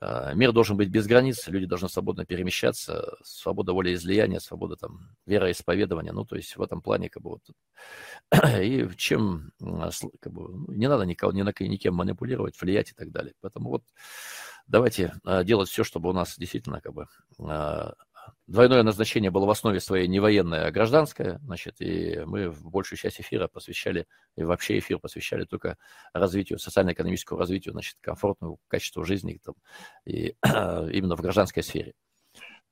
[0.00, 6.12] а, мир должен быть без границ, люди должны свободно перемещаться, свобода волеизлияния, свобода там вероисповедования,
[6.12, 7.42] ну, то есть в этом плане как бы вот.
[8.62, 9.52] И чем,
[10.20, 13.34] как бы, ну, не надо никого, ни на никем манипулировать, влиять и так далее.
[13.42, 13.84] Поэтому вот
[14.66, 17.06] давайте а, делать все, чтобы у нас действительно как бы
[17.38, 17.92] а,
[18.46, 22.98] Двойное назначение было в основе своей не военное, а гражданское, значит, и мы в большую
[22.98, 24.06] часть эфира посвящали,
[24.36, 25.76] и вообще эфир посвящали только
[26.12, 29.54] развитию, социально-экономическому развитию, значит, комфортному качеству жизни там,
[30.04, 31.94] и именно в гражданской сфере.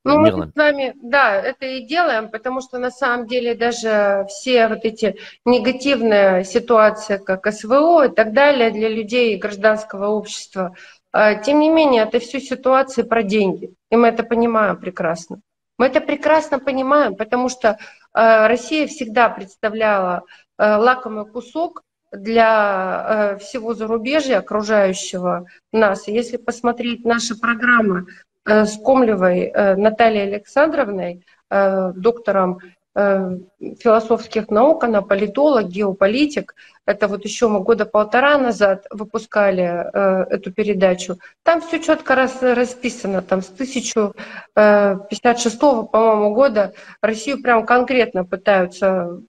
[0.04, 4.68] Ну, мы с вами, да, это и делаем, потому что на самом деле даже все
[4.68, 10.74] вот эти негативные ситуации, как СВО и так далее, для людей гражданского общества,
[11.12, 15.40] а, тем не менее, это все ситуации про деньги, и мы это понимаем прекрасно.
[15.78, 17.78] Мы это прекрасно понимаем, потому что
[18.12, 20.22] а, Россия всегда представляла
[20.56, 26.08] а, лакомый кусок для э, всего зарубежья окружающего нас.
[26.08, 28.06] Если посмотреть наши программы
[28.46, 32.58] э, с Комлевой э, Натальей Александровной, доктором
[32.94, 36.54] философских наук, она политолог, геополитик.
[36.84, 41.18] Это вот еще мы года полтора назад выпускали эту передачу.
[41.44, 43.22] Там все четко расписано.
[43.22, 49.20] Там с 1056, по-моему, года Россию прям конкретно пытаются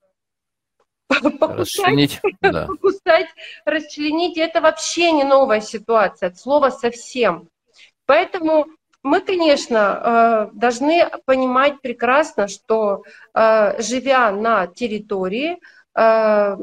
[1.39, 2.65] покусать, да.
[2.65, 3.27] покусать,
[3.65, 4.37] расчленить.
[4.37, 7.49] Это вообще не новая ситуация, от слова совсем.
[8.05, 8.67] Поэтому
[9.03, 15.59] мы, конечно, э, должны понимать прекрасно, что э, живя на территории
[15.95, 16.55] э,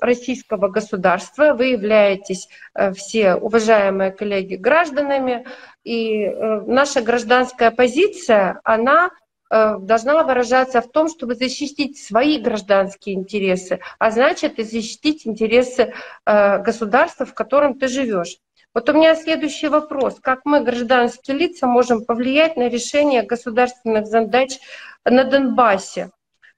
[0.00, 2.48] российского государства, вы являетесь
[2.94, 5.46] все, уважаемые коллеги, гражданами,
[5.84, 9.10] и наша гражданская позиция, она
[9.50, 15.94] должна выражаться в том, чтобы защитить свои гражданские интересы, а значит и защитить интересы
[16.26, 18.36] государства, в котором ты живешь.
[18.78, 20.20] Вот у меня следующий вопрос.
[20.20, 24.60] Как мы, гражданские лица, можем повлиять на решение государственных задач
[25.04, 26.12] на Донбассе?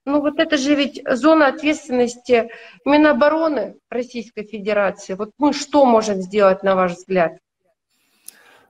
[0.04, 2.50] Ну вот это же ведь зона ответственности
[2.84, 5.14] Минобороны Российской Федерации.
[5.14, 7.38] Вот мы что можем сделать, на ваш взгляд?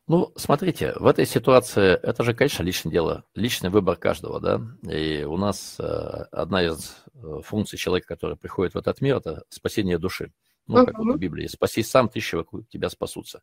[0.06, 4.60] Ну, смотрите, в этой ситуации это же, конечно, личное дело, личный выбор каждого, да.
[4.88, 5.82] И у нас э,
[6.30, 10.30] одна из э, функций человека, который приходит в этот мир, это спасение души.
[10.78, 11.12] Ну, как uh-huh.
[11.14, 13.42] в Библии, спаси сам, тысячи вокруг тебя спасутся.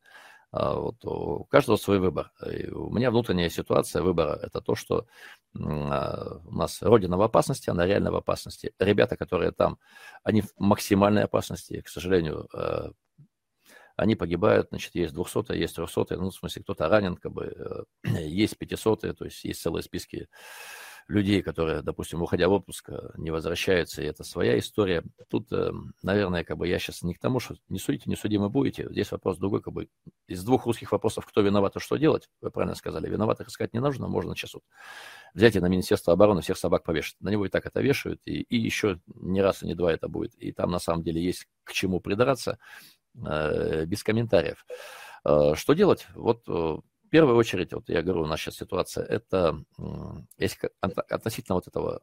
[0.51, 2.31] А вот у каждого свой выбор.
[2.49, 5.05] И у меня внутренняя ситуация выбора– это то, что
[5.55, 8.73] а, у нас Родина в опасности, она реально в опасности.
[8.79, 9.77] Ребята, которые там,
[10.23, 11.81] они в максимальной опасности.
[11.81, 12.91] К сожалению, э,
[13.97, 18.09] они погибают, значит, есть 200 есть 300 ну, в смысле, кто-то ранен, как бы, э,
[18.21, 20.29] есть 500 то есть есть целые списки
[21.07, 25.03] людей, которые, допустим, уходя в отпуск, э, не возвращаются, и это своя история.
[25.29, 25.71] Тут, э,
[26.03, 28.87] наверное, как бы я сейчас не к тому, что не судите, не судимы будете.
[28.89, 29.87] Здесь вопрос другой, как бы
[30.27, 33.79] из двух русских вопросов, кто виноват и что делать, вы правильно сказали, виноватых искать не
[33.79, 34.63] нужно, можно сейчас вот
[35.33, 37.15] взять и на Министерство обороны всех собак повешать.
[37.21, 40.09] На него и так это вешают, и, и еще не раз и не два это
[40.09, 40.35] будет.
[40.35, 42.59] И там на самом деле есть к чему придраться.
[43.25, 44.65] Э, без комментариев.
[45.23, 46.07] Что делать?
[46.15, 46.45] Вот
[47.07, 49.63] в первую очередь, вот я говорю, у нас сейчас ситуация, это
[50.37, 52.01] если относительно вот этого,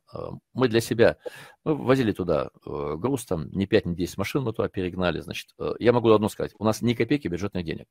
[0.55, 1.19] мы для себя,
[1.63, 5.93] мы возили туда груз, там не 5, не 10 машин мы туда перегнали, значит, я
[5.93, 7.87] могу одно сказать, у нас ни копейки бюджетных денег.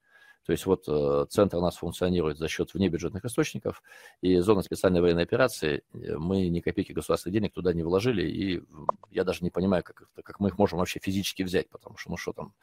[0.46, 3.82] То есть вот э, центр у нас функционирует за счет внебюджетных источников,
[4.22, 8.62] и зона специальной военной операции, э, мы ни копейки государственных денег туда не вложили, и
[9.10, 12.18] я даже не понимаю, как, как мы их можем вообще физически взять, потому что, ну
[12.18, 12.54] что там,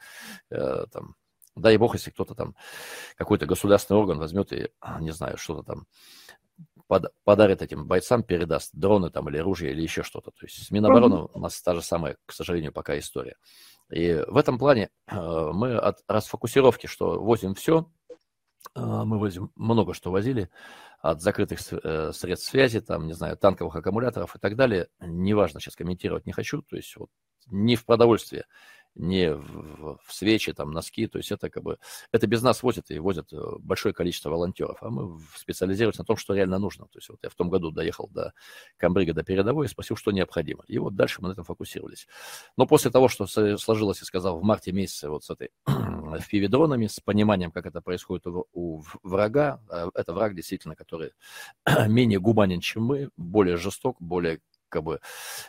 [0.51, 1.15] э, там
[1.55, 2.55] дай бог, если кто-то там,
[3.15, 5.87] какой-то государственный орган возьмет и, не знаю, что-то там
[6.87, 10.31] под, подарит этим бойцам, передаст дроны там или оружие или еще что-то.
[10.31, 13.37] То есть с Минобороны у нас та же самая, к сожалению, пока история.
[13.89, 15.15] И в этом плане э,
[15.53, 17.89] мы от расфокусировки, что возим все,
[18.75, 20.49] э, мы возим много что возили,
[20.99, 24.87] от закрытых э, средств связи, там, не знаю, танковых аккумуляторов и так далее.
[24.99, 27.09] Неважно, сейчас комментировать не хочу, то есть вот
[27.47, 28.45] не в продовольствие,
[28.95, 31.77] не в, в свечи, там, носки, то есть это как бы,
[32.11, 36.17] это без нас возят и возят э, большое количество волонтеров, а мы специализируемся на том,
[36.17, 36.85] что реально нужно.
[36.85, 38.33] То есть вот я в том году доехал до
[38.77, 40.63] Камбрига, до передовой и спросил, что необходимо.
[40.67, 42.07] И вот дальше мы на этом фокусировались.
[42.57, 46.87] Но после того, что сложилось, я сказал, в марте месяце вот с этой в дронами,
[46.87, 51.11] с пониманием, как это происходит у, у врага, а это враг действительно, который
[51.87, 54.99] менее гуманен, чем мы, более жесток, более как бы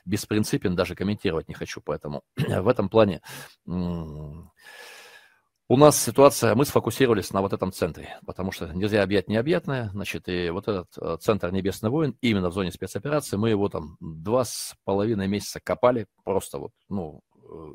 [0.04, 3.22] беспринципен, даже комментировать не хочу, поэтому в этом плане
[5.72, 10.28] у нас ситуация, мы сфокусировались на вот этом центре, потому что нельзя объять необъятное, значит,
[10.28, 14.44] и вот этот э, центр Небесный воин, именно в зоне спецоперации, мы его там два
[14.44, 17.22] с половиной месяца копали, просто вот, ну,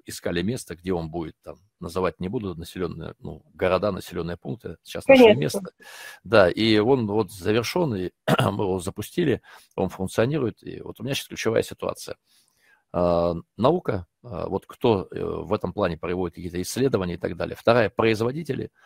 [0.06, 5.06] искали место, где он будет там, называть не буду, населенные, ну, города, населенные пункты, сейчас
[5.06, 5.28] Конечно.
[5.28, 5.62] наше место.
[6.24, 9.42] Да, и он вот завершен, и мы его запустили,
[9.76, 12.18] он функционирует, и вот у меня сейчас ключевая ситуация.
[12.94, 17.56] А, наука, а, вот кто э, в этом плане проводит какие-то исследования и так далее.
[17.56, 18.72] Вторая, производители–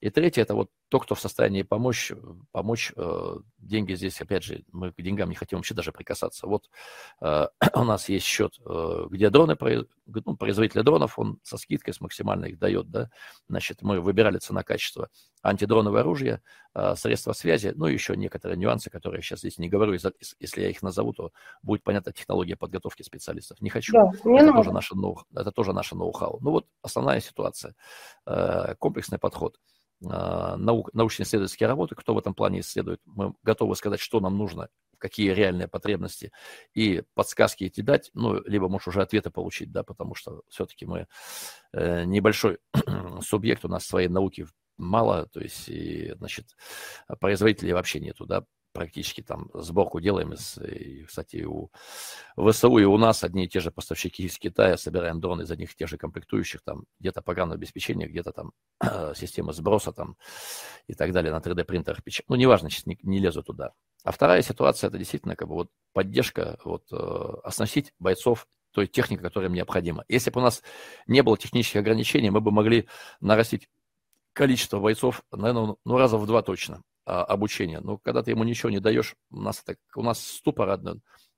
[0.00, 2.12] и третье, это вот то, кто в состоянии помочь,
[2.52, 6.46] помочь э, деньги здесь, опять же, мы к деньгам не хотим вообще даже прикасаться.
[6.46, 6.70] Вот
[7.20, 9.56] э, у нас есть счет, э, где дроны,
[10.06, 13.10] ну, производитель дронов, он со скидкой с максимальной их дает, да,
[13.48, 15.08] значит, мы выбирали цена-качество,
[15.42, 16.40] антидроновое оружие,
[16.74, 20.60] э, средства связи, ну, и еще некоторые нюансы, которые я сейчас здесь не говорю, если
[20.60, 21.32] я их назову, то
[21.62, 23.60] будет понятна технология подготовки специалистов.
[23.60, 23.92] Не хочу.
[23.92, 26.38] Да, не это, тоже наше ноу, это тоже наше ноу-хау.
[26.42, 27.74] Ну, вот основная ситуация,
[28.24, 29.58] э, комплексный подход–
[30.00, 33.00] наук, научно-исследовательские работы, кто в этом плане исследует.
[33.06, 34.68] Мы готовы сказать, что нам нужно
[34.98, 36.32] какие реальные потребности,
[36.74, 41.06] и подсказки эти дать, ну, либо можешь уже ответы получить, да, потому что все-таки мы
[41.72, 42.58] э, небольшой
[43.20, 46.56] субъект, у нас своей науки мало, то есть, и, значит,
[47.20, 48.44] производителей вообще нету, да,
[48.76, 50.34] практически там сборку делаем.
[50.34, 51.70] Из, и, кстати, у
[52.36, 55.72] ВСУ и у нас одни и те же поставщики из Китая, собираем дроны из одних
[55.72, 58.52] и тех же комплектующих, там где-то программное обеспечение, где-то там
[59.14, 60.16] система сброса там
[60.88, 62.26] и так далее на 3D принтерах печать.
[62.28, 63.72] Ну, неважно, сейчас не, не лезу туда.
[64.04, 69.22] А вторая ситуация, это действительно как бы вот поддержка, вот э, оснастить бойцов той техникой,
[69.22, 70.04] которая им необходима.
[70.06, 70.62] Если бы у нас
[71.06, 72.88] не было технических ограничений, мы бы могли
[73.20, 73.70] нарастить
[74.34, 77.80] количество бойцов, наверное, ну, раза в два точно а, обучения.
[77.80, 80.96] Но когда ты ему ничего не даешь, у нас, так, у нас ступор одно.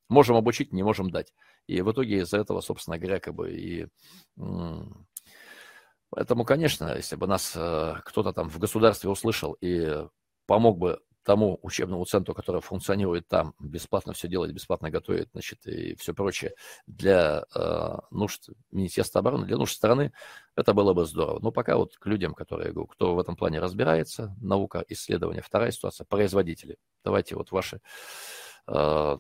[0.09, 1.35] Можем обучить, не можем дать.
[1.67, 3.87] И в итоге из-за этого, собственно говоря, как бы и...
[6.11, 10.07] Поэтому, конечно, если бы нас э, кто-то там в государстве услышал и
[10.47, 15.95] помог бы тому учебному центру, который функционирует там, бесплатно все делать, бесплатно готовить, значит, и
[15.97, 16.55] все прочее
[16.87, 20.11] для э, нужд Министерства обороны, для нужд страны,
[20.57, 21.39] это было бы здорово.
[21.43, 25.43] Но пока вот к людям, которые, кто в этом плане разбирается, наука, исследования.
[25.43, 26.79] Вторая ситуация, производители.
[27.05, 27.83] Давайте вот ваши
[28.67, 29.17] э,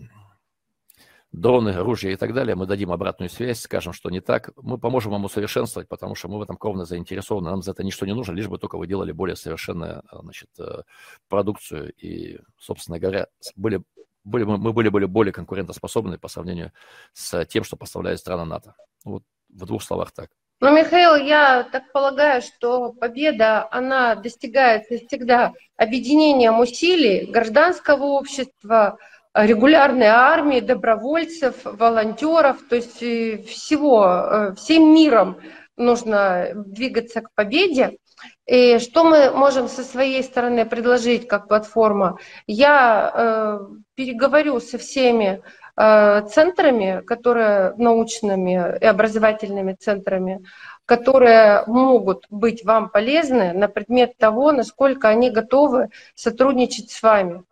[1.33, 4.51] дроны, оружие и так далее, мы дадим обратную связь, скажем, что не так.
[4.57, 7.51] Мы поможем вам усовершенствовать, потому что мы в этом кровно заинтересованы.
[7.51, 10.83] Нам за это ничто не нужно, лишь бы только вы делали более совершенную значит, э,
[11.29, 13.27] продукцию и, собственно говоря,
[13.57, 13.83] были,
[14.25, 16.73] были, мы были, были более конкурентоспособны по сравнению
[17.13, 18.75] с тем, что поставляет страна НАТО.
[19.05, 20.31] Вот в двух словах так.
[20.61, 28.99] Ну, Михаил, я так полагаю, что победа, она достигается всегда объединением усилий гражданского общества,
[29.47, 35.39] регулярной армии, добровольцев, волонтеров, то есть э, всего, э, всем миром
[35.77, 37.99] нужно двигаться к победе.
[38.47, 42.19] И что мы можем со своей стороны предложить как платформа?
[42.47, 43.61] Я э,
[43.95, 45.43] переговорю со всеми
[45.77, 50.45] э, центрами, которые научными и образовательными центрами,
[50.85, 57.45] которые могут быть вам полезны на предмет того, насколько они готовы сотрудничать с вами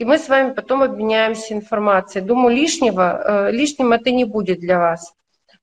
[0.00, 2.24] и мы с вами потом обменяемся информацией.
[2.24, 5.12] Думаю, лишнего, э, лишним это не будет для вас.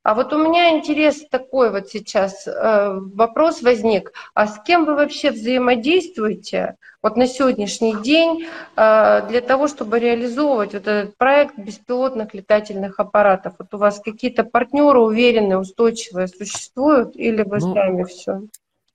[0.04, 4.94] А вот у меня интерес такой вот сейчас, э, вопрос возник, а с кем вы
[4.94, 12.36] вообще взаимодействуете вот на сегодняшний день э, для того, чтобы реализовывать вот этот проект беспилотных
[12.36, 13.56] летательных аппаратов?
[13.58, 18.42] Вот у вас какие-то партнеры уверенные, устойчивые существуют или вы ну, сами все?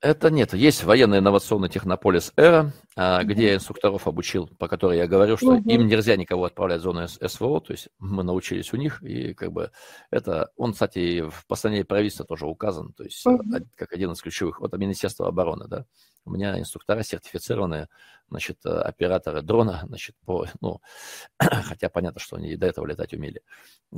[0.03, 0.53] Это нет.
[0.53, 5.53] Есть военный инновационный технополис «Эра», а, где я инструкторов обучил, по которой я говорю, что
[5.53, 5.71] угу.
[5.71, 9.53] им нельзя никого отправлять в зону СВО, то есть мы научились у них, и как
[9.53, 9.71] бы
[10.11, 13.45] это, он, кстати, в постановлении правительства тоже указан, то есть угу.
[13.77, 15.87] как один из ключевых, вот Министерство обороны, да,
[16.25, 17.89] у меня инструктора сертифицированные,
[18.29, 20.81] значит, э, операторы дрона, значит, по, ну,
[21.39, 23.43] хотя понятно, что они и до этого летать умели.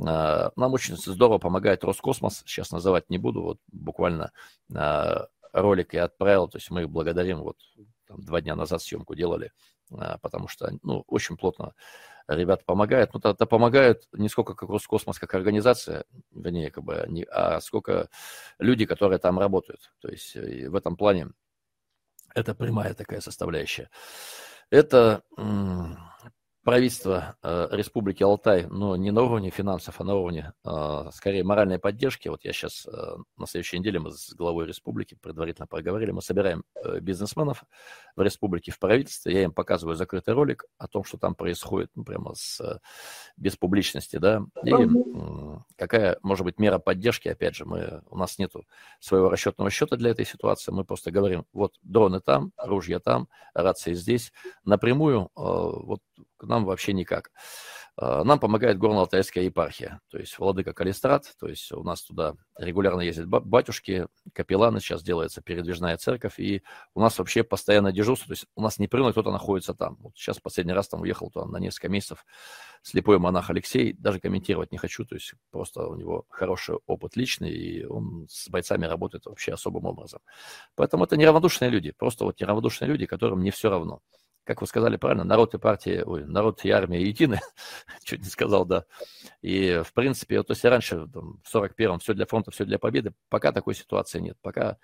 [0.05, 4.31] А, нам очень здорово помогает Роскосмос, сейчас называть не буду, вот буквально
[4.73, 5.27] а,
[5.61, 7.57] ролик я отправил, то есть мы их благодарим, вот
[8.07, 9.51] там, два дня назад съемку делали,
[9.91, 11.73] а, потому что, ну, очень плотно
[12.27, 13.13] ребята помогают.
[13.13, 18.09] Ну, это помогают не сколько как Роскосмос, как организация, вернее, как бы, не, а сколько
[18.59, 19.93] люди, которые там работают.
[20.01, 21.29] То есть в этом плане
[22.33, 23.89] это прямая такая составляющая.
[24.69, 25.23] Это
[26.65, 31.77] правительство э, Республики Алтай, но не на уровне финансов, а на уровне, э, скорее, моральной
[31.77, 32.27] поддержки.
[32.27, 36.63] Вот я сейчас э, на следующей неделе мы с главой республики предварительно проговорили, мы собираем
[36.83, 37.63] э, бизнесменов
[38.15, 42.03] в республике, в правительстве, я им показываю закрытый ролик о том, что там происходит, ну,
[42.03, 42.79] прямо с, э,
[43.37, 48.39] без публичности, да, и э, какая может быть мера поддержки, опять же, мы, у нас
[48.39, 48.65] нету
[48.99, 53.93] своего расчетного счета для этой ситуации, мы просто говорим, вот дроны там, ружья там, рации
[53.93, 55.99] здесь, напрямую, э, вот
[56.37, 57.31] к нам вообще никак.
[57.97, 62.99] А, нам помогает Горно-Алтайская епархия, то есть Владыка Калистрат, то есть у нас туда регулярно
[62.99, 66.61] ездят батюшки, капелланы, сейчас делается передвижная церковь, и
[66.93, 69.95] у нас вообще постоянно дежурство, то есть у нас непрерывно кто-то находится там.
[70.01, 72.25] Вот сейчас последний раз там уехал туда на несколько месяцев
[72.81, 77.51] слепой монах Алексей, даже комментировать не хочу, то есть просто у него хороший опыт личный,
[77.51, 80.19] и он с бойцами работает вообще особым образом.
[80.75, 84.01] Поэтому это неравнодушные люди, просто вот неравнодушные люди, которым не все равно
[84.45, 87.41] как вы сказали правильно, народ и партия, ой, народ и армия едины,
[88.03, 88.85] чуть не сказал, да.
[89.41, 92.79] И, в принципе, вот, то есть раньше, там, в 41-м, все для фронта, все для
[92.79, 94.37] победы, пока такой ситуации нет.
[94.41, 94.77] Пока,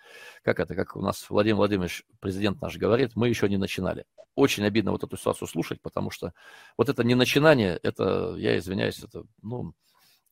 [0.43, 4.05] как это, как у нас Владимир Владимирович, президент наш, говорит, мы еще не начинали.
[4.35, 6.33] Очень обидно вот эту ситуацию слушать, потому что
[6.77, 9.73] вот это не начинание, это, я извиняюсь, это, ну,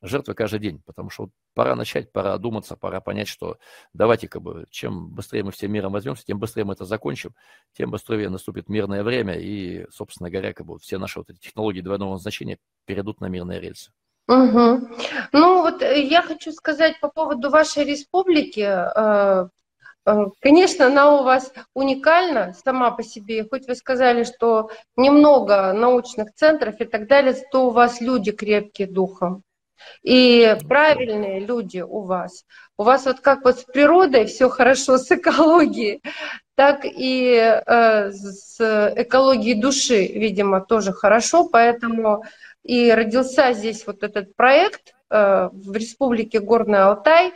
[0.01, 3.57] жертвы каждый день, потому что вот пора начать, пора одуматься, пора понять, что
[3.93, 7.35] давайте как бы, чем быстрее мы всем миром возьмемся, тем быстрее мы это закончим,
[7.73, 11.81] тем быстрее наступит мирное время, и, собственно говоря, как бы все наши вот эти технологии
[11.81, 13.91] двойного значения перейдут на мирные рельсы.
[14.29, 14.89] Угу.
[15.33, 18.59] Ну вот э, я хочу сказать по поводу вашей республики.
[18.59, 19.49] Э,
[20.05, 23.47] э, конечно, она у вас уникальна сама по себе.
[23.49, 28.87] Хоть вы сказали, что немного научных центров и так далее, то у вас люди крепкие
[28.87, 29.43] духом.
[30.03, 32.45] И правильные люди у вас.
[32.77, 36.01] У вас вот как вот с природой все хорошо, с экологией,
[36.55, 38.57] так и э, с
[38.95, 41.47] экологией души, видимо, тоже хорошо.
[41.47, 42.23] Поэтому
[42.63, 47.33] и родился здесь вот этот проект э, в Республике Горный Алтай.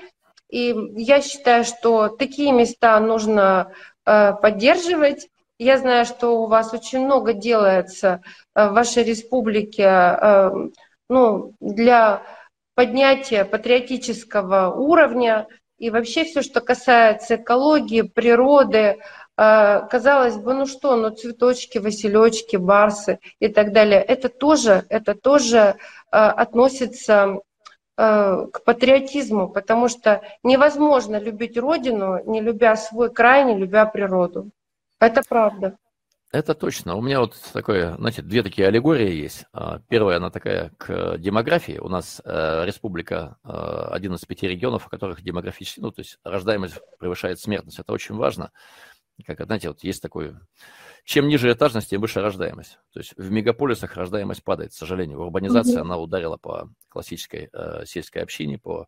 [0.49, 3.71] И я считаю, что такие места нужно
[4.05, 5.29] э, поддерживать.
[5.57, 8.21] Я знаю, что у вас очень много делается
[8.53, 10.51] э, в вашей республике э,
[11.09, 12.23] ну, для
[12.75, 15.47] поднятия патриотического уровня
[15.77, 18.99] и вообще все, что касается экологии, природы,
[19.37, 25.13] э, казалось бы, ну что, ну цветочки, василечки, барсы и так далее, это тоже, это
[25.13, 25.73] тоже э,
[26.11, 27.39] относится
[27.97, 34.51] э, к патриотизму, потому что невозможно любить Родину, не любя свой край, не любя природу.
[34.99, 35.75] Это правда.
[36.33, 36.95] Это точно.
[36.95, 39.45] У меня вот такое, знаете, две такие аллегории есть.
[39.53, 41.77] А, первая, она такая к демографии.
[41.77, 43.49] У нас э, республика э,
[43.91, 47.77] один из пяти регионов, в которых демографически, ну, то есть рождаемость превышает смертность.
[47.77, 48.51] Это очень важно.
[49.27, 50.35] Как, знаете, вот есть такой,
[51.05, 52.79] чем ниже этажность, тем выше рождаемость.
[52.93, 55.19] То есть в мегаполисах рождаемость падает, к сожалению.
[55.19, 55.81] Урбанизация, mm-hmm.
[55.81, 58.87] она ударила по классической э, сельской общине, по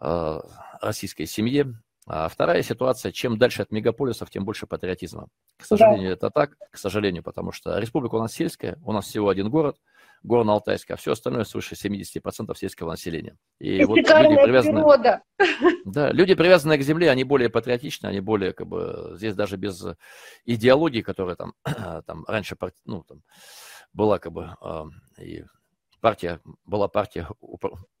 [0.00, 0.40] э,
[0.82, 1.80] российской семье.
[2.08, 5.26] А вторая ситуация, чем дальше от мегаполисов, тем больше патриотизма.
[5.58, 6.14] К сожалению, да.
[6.14, 9.76] это так, к сожалению, потому что республика у нас сельская, у нас всего один город,
[10.22, 13.36] горно-алтайский, а все остальное свыше 70% сельского населения.
[13.58, 15.22] И, И вот люди привязаны, природа.
[15.84, 19.84] Да, люди, привязанные к земле, они более патриотичны, они более, как бы, здесь даже без
[20.44, 21.54] идеологии, которая там,
[22.06, 23.22] там раньше, ну, там,
[23.92, 24.54] была, как бы,
[25.20, 25.44] и
[26.06, 27.28] партия, была партия,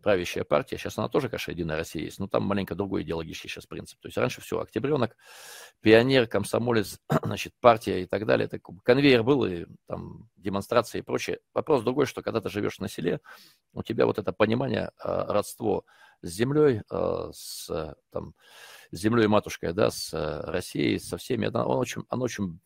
[0.00, 3.66] правящая партия, сейчас она тоже, конечно, Единая Россия есть, но там маленько другой идеологический сейчас
[3.66, 3.98] принцип.
[3.98, 5.16] То есть раньше все, октябренок,
[5.80, 8.46] пионер, комсомолец, значит, партия и так далее.
[8.46, 11.40] Это конвейер был, и там демонстрации и прочее.
[11.52, 13.18] Вопрос другой, что когда ты живешь на селе,
[13.72, 15.84] у тебя вот это понимание, а, родство
[16.22, 18.34] с землей, а, с, там,
[18.92, 20.12] землей матушкой, да, с
[20.46, 22.60] Россией, со всеми, оно очень, оно очень,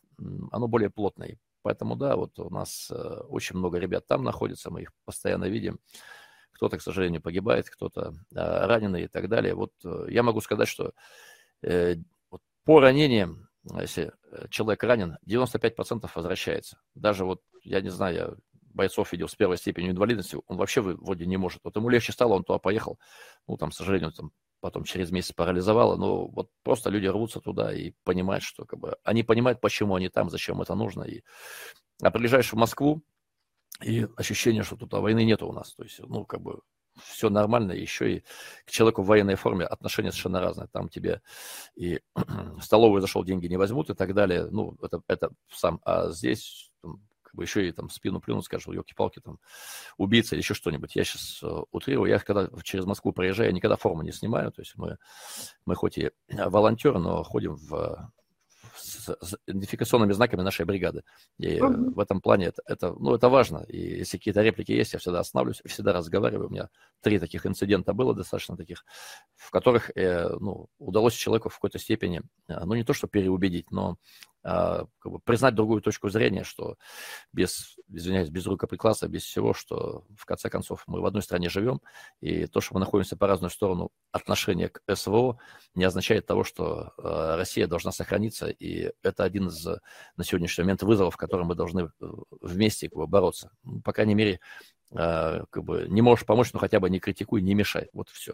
[0.51, 1.39] оно более плотное.
[1.61, 2.95] Поэтому, да, вот у нас э,
[3.29, 5.79] очень много ребят там находится, мы их постоянно видим.
[6.53, 9.55] Кто-то, к сожалению, погибает, кто-то а, раненый и так далее.
[9.55, 10.93] Вот э, я могу сказать, что
[11.63, 11.95] э,
[12.65, 13.49] по ранениям,
[13.79, 14.11] если
[14.49, 16.79] человек ранен, 95% возвращается.
[16.95, 18.35] Даже вот, я не знаю, я
[18.73, 21.61] бойцов видел с первой степенью инвалидности, он вообще вроде не может.
[21.63, 22.99] Вот ему легче стало, он туда поехал.
[23.47, 24.31] Ну, там, к сожалению, там
[24.61, 28.97] потом через месяц парализовало, но вот просто люди рвутся туда и понимают, что как бы
[29.03, 31.03] они понимают, почему они там, зачем это нужно.
[31.03, 31.23] И,
[32.01, 33.03] а приезжаешь в Москву,
[33.83, 35.73] и ощущение, что тут а войны нету у нас.
[35.73, 36.61] То есть, ну, как бы
[37.03, 38.23] все нормально, еще и
[38.65, 40.67] к человеку в военной форме отношения совершенно разные.
[40.71, 41.21] Там тебе
[41.75, 44.47] и в столовую зашел, деньги не возьмут и так далее.
[44.51, 45.79] Ну, это, это сам.
[45.83, 46.70] А здесь
[47.31, 49.39] как бы еще и там спину плюнут, скажут, елки-палки, там,
[49.97, 50.95] убийца или еще что-нибудь.
[50.95, 54.61] Я сейчас э, утрирую, я когда через Москву проезжаю, я никогда форму не снимаю, то
[54.61, 54.97] есть мы,
[55.65, 58.11] мы хоть и волонтеры, но ходим в
[58.75, 61.03] с, с идентификационными знаками нашей бригады.
[61.37, 61.93] И uh-huh.
[61.93, 63.59] в этом плане это, это, ну, это важно.
[63.67, 66.47] И если какие-то реплики есть, я всегда останавливаюсь, всегда разговариваю.
[66.47, 66.69] У меня
[67.01, 68.85] три таких инцидента было достаточно таких,
[69.35, 73.71] в которых э, ну, удалось человеку в какой-то степени, э, ну не то что переубедить,
[73.71, 73.97] но
[74.43, 76.77] как бы признать другую точку зрения, что
[77.31, 81.81] без, извиняюсь, без рукоприкладства, без всего, что в конце концов мы в одной стране живем,
[82.21, 85.37] и то, что мы находимся по разную сторону отношения к СВО,
[85.75, 90.83] не означает того, что а, Россия должна сохраниться, и это один из на сегодняшний момент
[90.83, 92.05] вызовов, которым мы должны э,
[92.41, 93.51] вместе как бы, бороться.
[93.63, 94.39] Ну, по крайней мере,
[94.93, 97.89] а, как бы не можешь помочь, но хотя бы не критикуй, не мешай.
[97.93, 98.33] Вот все.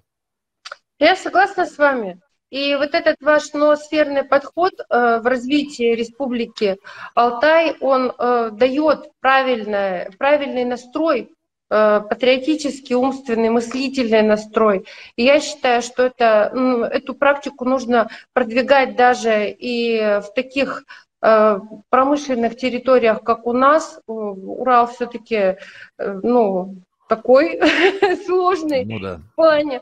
[1.00, 2.22] Я согласна с вами.
[2.50, 6.78] И вот этот ваш ноосферный подход э, в развитии республики
[7.14, 11.34] Алтай, он э, дает правильный, правильный настрой,
[11.70, 14.86] э, патриотический, умственный, мыслительный настрой.
[15.18, 16.54] И я считаю, что это,
[16.90, 20.86] эту практику нужно продвигать даже и в таких
[21.20, 24.00] промышленных территориях, как у нас.
[24.06, 25.58] Урал все-таки,
[25.98, 26.76] ну,
[27.10, 27.60] такой
[28.28, 29.16] сложный ну, да.
[29.18, 29.82] в плане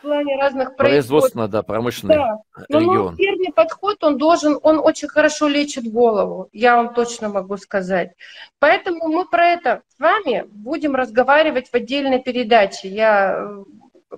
[0.00, 2.38] в плане разных производственно, да, промышленный да.
[2.68, 3.16] Но регион.
[3.18, 8.12] Но подход, он должен, он очень хорошо лечит голову, я вам точно могу сказать.
[8.58, 12.88] Поэтому мы про это с вами будем разговаривать в отдельной передаче.
[12.88, 13.62] Я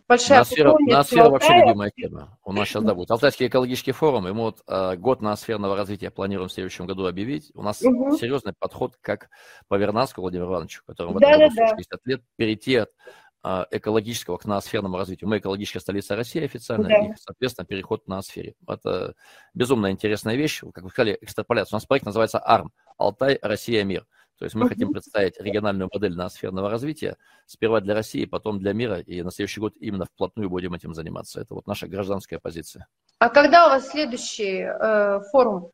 [0.09, 2.39] большая Ноосфера, ноосфера вообще любимая тема.
[2.45, 6.11] У нас сейчас, да, будет Алтайский экологический форум, и мы вот э, год ноосферного развития
[6.11, 7.51] планируем в следующем году объявить.
[7.55, 8.17] У нас угу.
[8.17, 9.29] серьезный подход как
[9.69, 11.99] по Вернадскому Владимиру Ивановичу, которому в этом да, году да, 60 да.
[12.11, 13.11] лет, перейти от э,
[13.43, 15.28] экологического к ноосферному развитию.
[15.28, 16.98] Мы экологическая столица России официально, да.
[16.98, 18.55] и, соответственно, переход на ноосфере.
[18.69, 19.14] Это
[19.52, 20.62] безумно интересная вещь.
[20.73, 21.74] Как вы сказали, экстраполяция.
[21.74, 22.70] У нас проект называется АРМ.
[22.98, 24.06] Алтай, Россия, мир.
[24.39, 27.16] То есть мы хотим представить региональную модель ноосферного развития,
[27.47, 31.40] сперва для России, потом для мира, и на следующий год именно вплотную будем этим заниматься.
[31.40, 32.89] Это вот наша гражданская позиция.
[33.20, 35.70] А когда у вас следующий э, форум?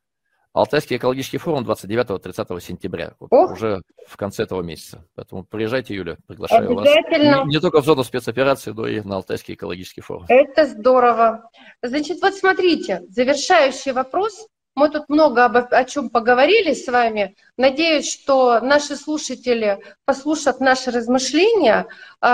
[0.53, 5.05] Алтайский экологический форум 29-30 сентября, вот уже в конце этого месяца.
[5.15, 6.85] Поэтому приезжайте, Юля, приглашаю вас.
[6.85, 10.25] Не, не только в зону спецоперации, но и на Алтайский экологический форум.
[10.27, 11.49] Это здорово.
[11.83, 14.47] Значит, вот смотрите, завершающий вопрос–
[14.79, 17.35] мы тут много об, о чем поговорили с вами.
[17.57, 21.87] Надеюсь, что наши слушатели послушав наши размышления
[22.21, 22.25] э,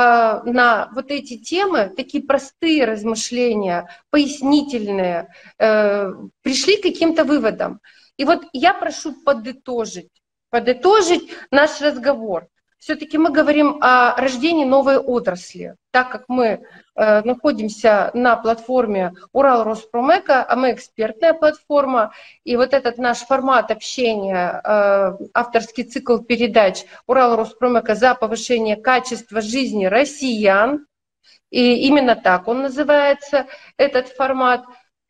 [0.45, 6.11] на вот эти темы, такие простые размышления, пояснительные, э,
[6.43, 7.79] пришли к каким-то выводам.
[8.17, 10.11] И вот я прошу подытожить,
[10.49, 12.49] подытожить наш разговор
[12.85, 16.45] все-таки мы говорим о рождении новой отрасли, так как мы
[16.95, 22.13] э, находимся на платформе Урал Роспромека, а мы экспертная платформа,
[22.43, 29.41] и вот этот наш формат общения, э, авторский цикл передач Урал Роспромека за повышение качества
[29.41, 30.85] жизни россиян,
[31.49, 33.47] и именно так он называется,
[33.77, 34.63] этот формат.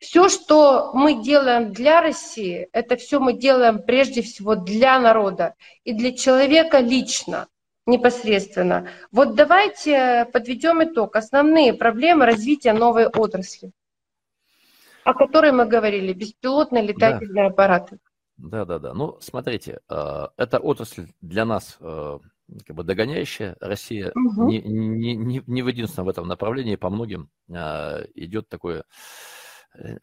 [0.05, 5.93] Все, что мы делаем для России, это все мы делаем прежде всего для народа и
[5.93, 7.47] для человека лично
[7.87, 8.87] непосредственно.
[9.11, 11.15] Вот давайте подведем итог.
[11.15, 13.71] Основные проблемы развития новой отрасли,
[15.03, 17.51] о которой мы говорили, беспилотные летательные да.
[17.51, 17.97] аппараты.
[18.37, 18.93] Да, да, да.
[18.93, 22.19] Ну, смотрите, э, эта отрасль для нас э,
[22.67, 23.57] как бы догоняющая.
[23.59, 24.49] Россия угу.
[24.49, 28.83] не, не, не, не в единственном в этом направлении, по многим э, идет такое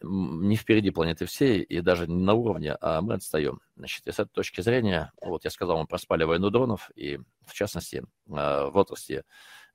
[0.01, 3.59] не впереди планеты всей и даже не на уровне, а мы отстаем.
[3.75, 7.53] Значит, и с этой точки зрения, вот я сказал вам про спаливание дронов, и в
[7.53, 9.23] частности э, в отрасли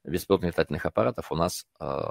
[0.04, 2.02] беспилотных летательных аппаратов у нас э,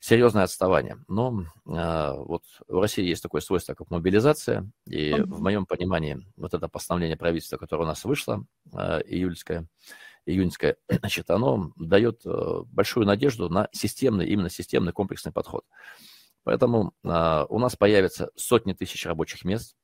[0.00, 0.98] серьезное отставание.
[1.08, 6.68] Но вот в России есть такое свойство, как мобилизация, и в моем понимании вот это
[6.68, 9.66] постановление правительства, которое у нас вышло, июльское,
[10.26, 15.64] июньское, значит, оно дает большую надежду на системный, именно системный комплексный подход.
[16.46, 19.74] Поэтому а, у нас появятся сотни тысяч рабочих мест.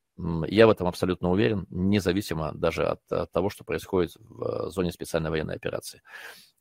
[0.47, 4.93] Я в этом абсолютно уверен, независимо даже от, от того, что происходит в э, зоне
[4.93, 6.03] специальной военной операции.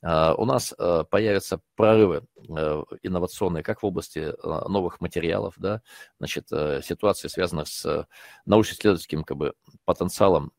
[0.03, 5.83] Uh, у нас uh, появятся прорывы uh, инновационные как в области новых материалов, да,
[6.17, 8.07] значит, ситуации, связанных с
[8.47, 9.53] научно-исследовательским как бы,
[9.85, 10.53] потенциалом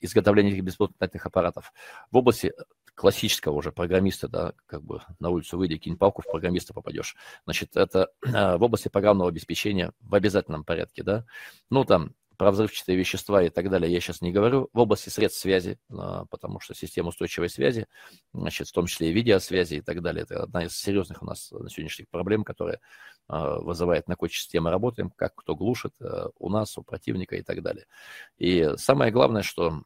[0.00, 1.72] изготовления этих беспилотных аппаратов,
[2.10, 2.52] в области
[2.94, 7.16] классического уже программиста, да, как бы на улицу выйди, кинь палку, в программиста попадешь.
[7.44, 11.24] Значит, это э, в области программного обеспечения в обязательном порядке, да.
[11.70, 14.68] Ну, там, про взрывчатые вещества и так далее я сейчас не говорю.
[14.72, 17.86] В области средств связи, а, потому что система устойчивой связи,
[18.32, 21.52] значит, в том числе и видеосвязи и так далее, это одна из серьезных у нас
[21.52, 22.80] на сегодняшних проблем, которая
[23.28, 27.42] а, вызывает, на какой системе работаем, как кто глушит э, у нас, у противника и
[27.42, 27.86] так далее.
[28.38, 29.84] И самое главное, что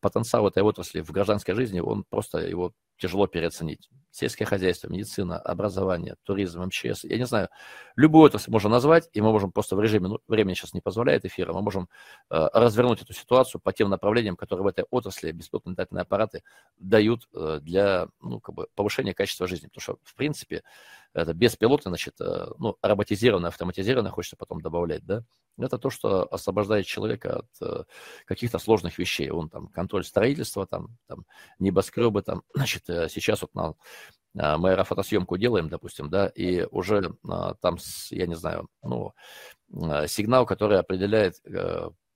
[0.00, 3.88] потенциал этой отрасли в гражданской жизни, он просто его тяжело переоценить.
[4.10, 7.04] Сельское хозяйство, медицина, образование, туризм, МЧС.
[7.04, 7.48] Я не знаю,
[7.94, 11.24] любую отрасль можно назвать, и мы можем просто в режиме, ну, времени сейчас не позволяет
[11.24, 11.88] эфира, мы можем
[12.30, 16.42] э, развернуть эту ситуацию по тем направлениям, которые в этой отрасли беспилотные летательные аппараты
[16.78, 19.68] дают э, для ну, как бы повышения качества жизни.
[19.68, 20.62] Потому что, в принципе,
[21.14, 25.22] это беспилотный, значит, э, ну, роботизированное, автоматизированное, хочется потом добавлять, да,
[25.58, 27.84] это то, что освобождает человека от э,
[28.24, 29.30] каких-то сложных вещей.
[29.30, 31.26] Он там контроль строительства, там, там
[31.58, 33.74] небоскребы, там, значит, э, сейчас вот на
[34.34, 37.14] э, мы аэрофотосъемку делаем, допустим, да, и уже
[37.60, 37.78] там,
[38.10, 39.12] я не знаю, ну,
[40.06, 41.34] сигнал, который определяет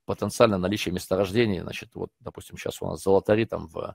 [0.07, 3.95] потенциально наличие месторождений, значит, вот, допустим, сейчас у нас золотари там в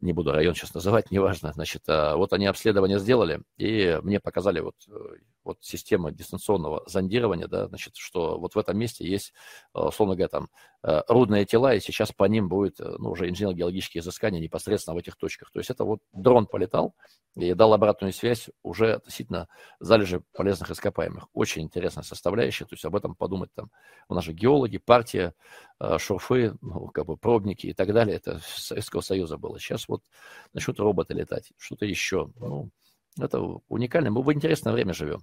[0.00, 4.74] не буду район сейчас называть, неважно, значит, вот они обследование сделали, и мне показали вот,
[5.46, 9.32] вот система дистанционного зондирования, да, значит, что вот в этом месте есть,
[9.74, 10.48] э, условно говоря, там,
[10.82, 15.16] э, рудные тела, и сейчас по ним будет, ну, уже инженерно-геологические изыскания непосредственно в этих
[15.16, 15.50] точках.
[15.50, 16.94] То есть это вот дрон полетал
[17.36, 19.48] и дал обратную связь уже относительно
[19.80, 21.28] залежи полезных ископаемых.
[21.32, 23.70] Очень интересная составляющая, то есть об этом подумать там.
[24.08, 25.34] У нас же геологи, партия,
[25.98, 29.58] шурфы, ну, как бы пробники и так далее, это Советского Союза было.
[29.58, 30.02] Сейчас вот
[30.54, 32.30] начнут роботы летать, что-то еще.
[32.36, 32.70] Ну,
[33.18, 34.10] Это уникально.
[34.10, 35.22] Мы в интересное время живем.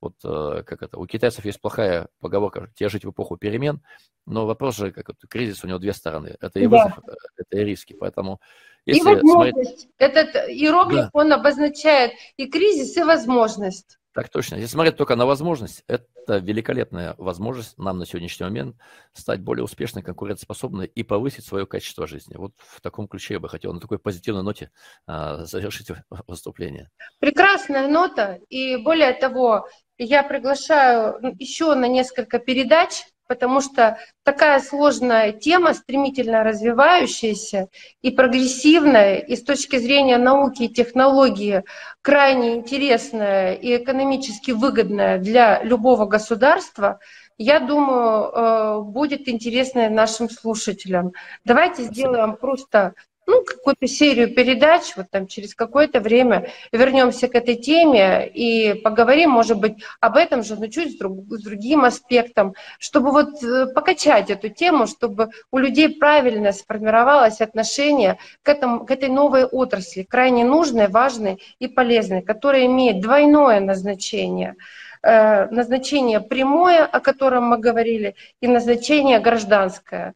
[0.00, 3.82] Вот э, как это, у китайцев есть плохая поговорка, тебе жить в эпоху перемен,
[4.26, 6.36] но вопрос же, как это, кризис у него две стороны.
[6.40, 7.12] Это и вызов, да.
[7.12, 7.94] Э, это и риски.
[7.94, 8.40] Поэтому
[8.86, 9.56] если и возможность.
[9.56, 9.88] Смотреть...
[9.98, 11.10] Этот иероглиф, да.
[11.12, 13.97] он обозначает и кризис, и возможность.
[14.14, 14.56] Так точно.
[14.56, 18.76] Если смотреть только на возможность, это великолепная возможность нам на сегодняшний момент
[19.12, 22.34] стать более успешной, конкурентоспособной и повысить свое качество жизни.
[22.36, 24.70] Вот в таком ключе я бы хотел на такой позитивной ноте
[25.06, 25.88] а, завершить
[26.26, 26.90] выступление.
[27.20, 28.38] Прекрасная нота.
[28.48, 29.68] И более того,
[29.98, 37.68] я приглашаю еще на несколько передач потому что такая сложная тема, стремительно развивающаяся
[38.02, 41.62] и прогрессивная, и с точки зрения науки и технологии
[42.02, 46.98] крайне интересная и экономически выгодная для любого государства,
[47.36, 51.12] я думаю, э, будет интересная нашим слушателям.
[51.44, 52.94] Давайте сделаем просто
[53.28, 59.30] ну, какую-то серию передач, вот там через какое-то время вернемся к этой теме и поговорим,
[59.30, 63.66] может быть, об этом же, но чуть с, друг, с другим аспектом, чтобы вот э,
[63.74, 70.04] покачать эту тему, чтобы у людей правильно сформировалось отношение к, этому, к этой новой отрасли,
[70.04, 74.56] крайне нужной, важной и полезной, которая имеет двойное назначение
[75.02, 80.14] э, назначение прямое, о котором мы говорили, и назначение гражданское.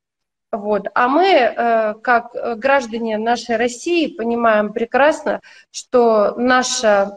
[0.52, 0.86] Вот.
[0.94, 7.12] А мы, э, как граждане нашей России, понимаем прекрасно, что наше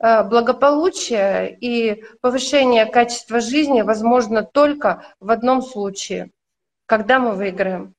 [0.00, 6.32] э, благополучие и повышение качества жизни возможно только в одном случае,
[6.86, 7.94] когда мы выиграем.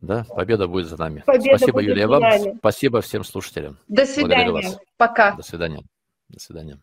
[0.00, 1.24] Да, победа будет за нами.
[1.26, 2.22] Победа Спасибо, Юлия, вам.
[2.58, 3.78] Спасибо всем слушателям.
[3.88, 4.78] До свидания.
[4.96, 5.32] Пока.
[5.32, 5.82] До свидания.
[6.28, 6.78] До свидания.